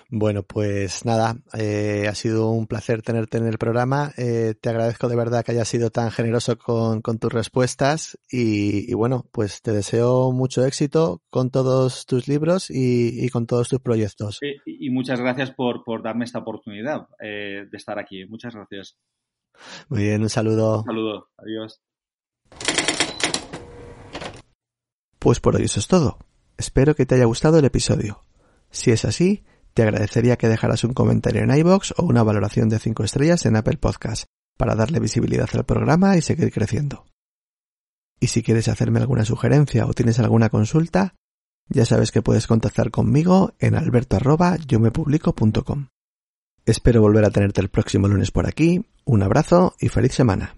[0.09, 4.11] Bueno, pues nada, eh, ha sido un placer tenerte en el programa.
[4.17, 8.89] Eh, te agradezco de verdad que hayas sido tan generoso con, con tus respuestas y,
[8.89, 13.67] y, bueno, pues te deseo mucho éxito con todos tus libros y, y con todos
[13.67, 14.39] tus proyectos.
[14.43, 18.25] Y, y muchas gracias por, por, darme esta oportunidad eh, de estar aquí.
[18.25, 18.97] Muchas gracias.
[19.89, 20.79] Muy bien, un saludo.
[20.79, 21.29] Un saludo.
[21.37, 21.81] Adiós.
[25.17, 26.19] Pues por hoy eso es todo.
[26.57, 28.21] Espero que te haya gustado el episodio.
[28.75, 32.77] Si es así, te agradecería que dejaras un comentario en iBox o una valoración de
[32.77, 34.25] 5 estrellas en Apple Podcast
[34.57, 37.05] para darle visibilidad al programa y seguir creciendo.
[38.19, 41.15] Y si quieres hacerme alguna sugerencia o tienes alguna consulta,
[41.69, 45.87] ya sabes que puedes contactar conmigo en alberto@yomepublico.com.
[46.65, 48.85] Espero volver a tenerte el próximo lunes por aquí.
[49.05, 50.57] Un abrazo y feliz semana.